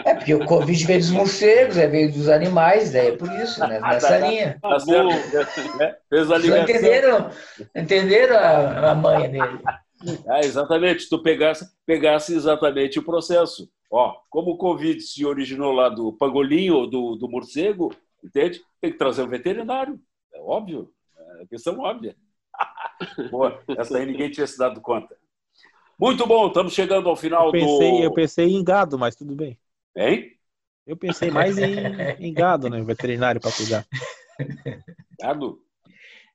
É 0.05 0.15
porque 0.15 0.35
o 0.35 0.45
Covid 0.45 0.87
veio 0.87 1.01
dos 1.01 1.11
morcegos, 1.11 1.79
é, 1.79 1.89
veio 1.89 2.13
dos 2.13 2.29
animais, 2.29 2.93
daí 2.93 3.09
é 3.09 3.17
por 3.17 3.33
isso, 3.33 3.61
né? 3.67 3.81
Nessa 3.81 4.19
linha. 4.19 4.59
Tá 4.61 4.79
certo, 4.79 5.79
né? 5.79 5.97
Fez 6.09 6.31
a 6.31 6.39
Vocês 6.39 6.43
ligação. 6.45 6.63
entenderam, 6.65 7.31
entenderam 7.75 8.37
a, 8.37 8.91
a 8.91 8.95
manha 8.95 9.29
dele? 9.29 9.59
Ah, 10.27 10.41
exatamente, 10.41 11.09
tu 11.09 11.23
pegasse, 11.23 11.71
pegasse 11.85 12.35
exatamente 12.35 12.99
o 12.99 13.03
processo. 13.05 13.71
Ó, 13.91 14.17
como 14.31 14.53
o 14.53 14.57
Covid 14.57 15.01
se 15.01 15.27
originou 15.27 15.73
lá 15.73 15.89
do 15.89 16.13
pangolim 16.13 16.71
ou 16.71 16.89
do, 16.89 17.17
do 17.17 17.29
morcego, 17.29 17.95
entende? 18.23 18.63
Tem 18.81 18.93
que 18.93 18.99
trazer 18.99 19.23
um 19.23 19.29
veterinário. 19.29 20.01
É 20.33 20.41
óbvio. 20.41 20.91
É 21.41 21.47
questão 21.47 21.79
óbvia. 21.79 22.17
Boa, 23.31 23.63
essa 23.77 23.99
aí 23.99 24.07
ninguém 24.07 24.31
tinha 24.31 24.47
se 24.47 24.57
dado 24.57 24.81
conta. 24.81 25.17
Muito 25.99 26.27
bom, 26.27 26.47
estamos 26.47 26.73
chegando 26.73 27.09
ao 27.09 27.17
final 27.17 27.47
Eu 27.47 27.53
pensei, 27.53 27.91
do. 27.91 28.03
eu 28.03 28.15
pensei 28.15 28.47
em 28.47 28.65
gado, 28.65 28.99
mas 28.99 29.15
tudo 29.15 29.35
bem. 29.35 29.59
Hein? 29.95 30.33
Eu 30.87 30.97
pensei 30.97 31.31
mais 31.31 31.59
em, 31.59 31.75
em 32.19 32.33
gado, 32.33 32.71
né? 32.71 32.81
Veterinário 32.83 33.41
para 33.41 33.53
cuidar. 33.53 33.87
Gado? 35.21 35.63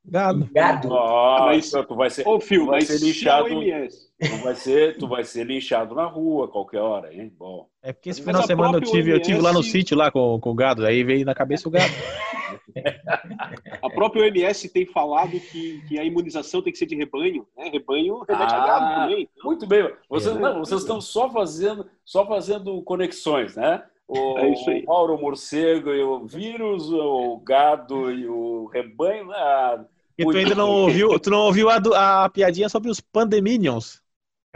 Gado. 0.07 0.49
Gado. 0.53 0.95
Ah, 0.95 1.51
então 1.55 1.83
tu 1.83 1.95
vai 1.95 2.09
ser, 2.09 2.27
Ô, 2.27 2.39
Fio, 2.39 2.65
tu 2.65 2.71
vai 2.71 2.81
ser 2.81 2.97
se 2.99 3.05
lixado. 3.05 3.47
é 3.47 3.53
o 3.53 3.61
MS. 3.63 4.05
Tu 4.19 4.37
vai 4.43 4.55
ser, 4.55 4.97
tu 4.97 5.07
vai 5.07 5.23
ser 5.23 5.45
linchado 5.45 5.93
na 5.95 6.05
rua 6.05 6.45
a 6.45 6.47
qualquer 6.47 6.79
hora, 6.79 7.13
hein? 7.13 7.33
Bom. 7.37 7.67
É 7.83 7.91
porque 7.91 8.09
esse 8.09 8.21
final 8.21 8.41
de 8.41 8.45
a 8.45 8.47
semana 8.47 8.77
eu 8.77 8.81
tive, 8.81 9.11
eu 9.11 9.19
tive 9.21 9.41
lá 9.41 9.51
no 9.51 9.59
OMS 9.59 9.71
sítio 9.71 9.97
lá 9.97 10.09
com, 10.11 10.39
com 10.39 10.51
o 10.51 10.55
gado, 10.55 10.85
aí 10.85 11.03
veio 11.03 11.25
na 11.25 11.33
cabeça 11.35 11.67
o 11.67 11.71
gado. 11.71 11.91
A 13.81 13.89
própria 13.89 14.23
OMS 14.23 14.69
tem 14.69 14.85
falado 14.85 15.31
que, 15.39 15.81
que 15.87 15.99
a 15.99 16.03
imunização 16.03 16.61
tem 16.61 16.71
que 16.71 16.79
ser 16.79 16.85
de 16.85 16.95
rebanho, 16.95 17.45
né? 17.57 17.69
Rebanho 17.71 18.19
remete 18.27 18.53
a 18.53 18.63
Ah, 18.63 18.67
gado 18.67 19.01
também. 19.01 19.29
Então, 19.35 19.45
Muito 19.45 19.67
bem. 19.67 19.89
Vocês, 20.09 20.35
É. 20.35 20.39
não, 20.39 20.59
vocês 20.59 20.81
estão 20.81 20.99
só 21.01 21.29
fazendo, 21.29 21.85
só 22.03 22.25
fazendo 22.25 22.81
conexões, 22.83 23.55
né? 23.55 23.83
O, 24.07 24.37
É 24.37 24.49
isso 24.49 24.69
aí. 24.69 24.83
o 24.83 24.85
Mauro 24.85 25.17
Morcego 25.19 25.89
e 25.91 26.03
o 26.03 26.25
vírus, 26.25 26.91
o 26.91 27.37
gado 27.43 28.11
e 28.11 28.27
o 28.27 28.65
rebanho. 28.67 29.31
Ah, 29.31 29.83
E 30.17 30.23
tu 30.23 30.37
ainda 30.37 30.55
não 30.55 30.69
ouviu, 30.69 31.19
tu 31.19 31.29
não 31.29 31.39
ouviu 31.39 31.69
a, 31.69 31.77
do- 31.79 31.93
a 31.93 32.29
piadinha 32.29 32.69
sobre 32.69 32.89
os 32.89 33.01
Pandeminions. 33.01 34.01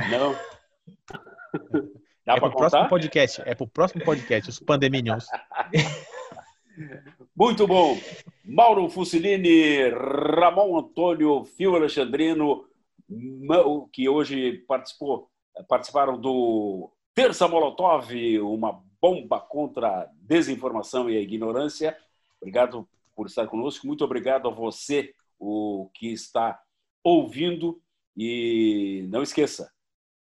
não. 0.09 0.33
Dá 2.25 2.35
é 2.35 2.39
para 2.39 2.49
pro 2.49 2.57
próximo 2.59 2.81
contar? 2.83 2.89
podcast. 2.89 3.41
É 3.43 3.55
pro 3.55 3.67
próximo 3.67 4.05
podcast, 4.05 4.49
os 4.51 4.59
Pandeminions. 4.59 5.25
Muito 7.35 7.65
bom. 7.67 7.97
Mauro 8.45 8.89
Fusilini, 8.89 9.89
Ramon 9.89 10.77
Antônio, 10.77 11.43
Fio 11.43 11.75
Alexandrino, 11.75 12.65
que 13.91 14.07
hoje 14.07 14.63
participou, 14.67 15.29
participaram 15.67 16.19
do 16.19 16.91
Terça 17.15 17.47
Molotov, 17.47 18.11
uma 18.41 18.81
bomba 19.01 19.39
contra 19.39 19.87
a 19.87 20.07
desinformação 20.21 21.09
e 21.09 21.17
a 21.17 21.21
ignorância. 21.21 21.97
Obrigado 22.39 22.87
por 23.15 23.25
estar 23.27 23.47
conosco. 23.47 23.87
Muito 23.87 24.03
obrigado 24.03 24.47
a 24.47 24.51
você, 24.51 25.13
o 25.39 25.89
que 25.93 26.11
está 26.11 26.61
ouvindo. 27.03 27.81
E 28.15 29.05
não 29.09 29.23
esqueça, 29.23 29.71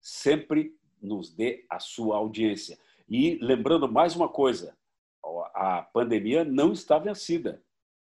sempre 0.01 0.75
nos 1.01 1.31
dê 1.31 1.65
a 1.69 1.79
sua 1.79 2.17
audiência. 2.17 2.77
E 3.07 3.37
lembrando 3.41 3.87
mais 3.87 4.15
uma 4.15 4.27
coisa, 4.27 4.75
a 5.53 5.81
pandemia 5.93 6.43
não 6.43 6.71
está 6.73 6.97
vencida. 6.97 7.61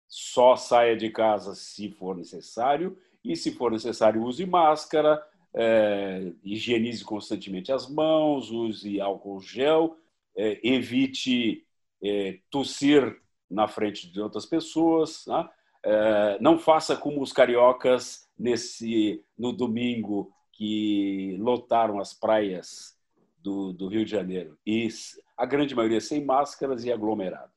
Só 0.07 0.55
saia 0.55 0.95
de 0.95 1.09
casa 1.09 1.55
se 1.55 1.89
for 1.89 2.15
necessário 2.15 2.97
e, 3.23 3.35
se 3.35 3.51
for 3.51 3.71
necessário, 3.71 4.23
use 4.23 4.45
máscara, 4.45 5.25
eh, 5.53 6.33
higienize 6.43 7.03
constantemente 7.03 7.71
as 7.71 7.89
mãos, 7.89 8.51
use 8.51 8.99
álcool 8.99 9.39
gel, 9.41 9.97
eh, 10.35 10.59
evite 10.63 11.65
eh, 12.03 12.39
tossir 12.49 13.21
na 13.49 13.67
frente 13.67 14.11
de 14.11 14.21
outras 14.21 14.45
pessoas, 14.45 15.25
né? 15.27 15.49
Eh, 15.84 16.38
não 16.39 16.60
faça 16.60 16.96
como 16.96 17.22
os 17.22 17.34
cariocas 17.34 18.30
nesse 18.38 19.24
no 19.38 19.52
domingo 19.52 20.32
que 20.52 21.36
lotaram 21.39 22.00
as 22.00 22.13
praias 22.13 22.96
do, 23.38 23.74
do 23.74 23.88
Rio 23.88 24.06
de 24.06 24.12
Janeiro 24.12 24.58
e 24.65 24.88
a 25.36 25.46
grande 25.46 25.76
maioria 25.76 26.00
sem 26.00 26.24
máscaras 26.24 26.86
e 26.86 26.91
aglomerado. 26.91 27.52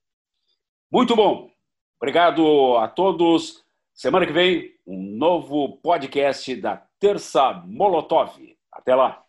Muito 0.91 1.15
bom. 1.15 1.51
Obrigado 2.01 2.77
a 2.79 2.89
todos. 2.89 3.63
Semana 3.93 4.27
que 4.27 4.33
vem, 4.33 4.75
um 4.87 5.17
novo 5.17 5.77
podcast 5.79 6.57
da 6.57 6.77
Terça 6.99 7.53
Molotov. 7.67 8.57
Até 8.73 8.95
lá. 8.95 9.23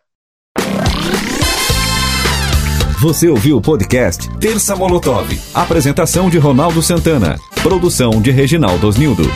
Você 3.06 3.30
ouviu 3.30 3.58
o 3.58 3.62
podcast 3.62 4.28
Terça 4.40 4.76
Molotov. 4.76 5.40
Apresentação 5.54 6.28
de 6.28 6.40
Ronaldo 6.40 6.82
Santana. 6.82 7.40
Produção 7.62 8.20
de 8.20 8.32
Reginaldo 8.32 8.88
Osnildo. 8.88 9.30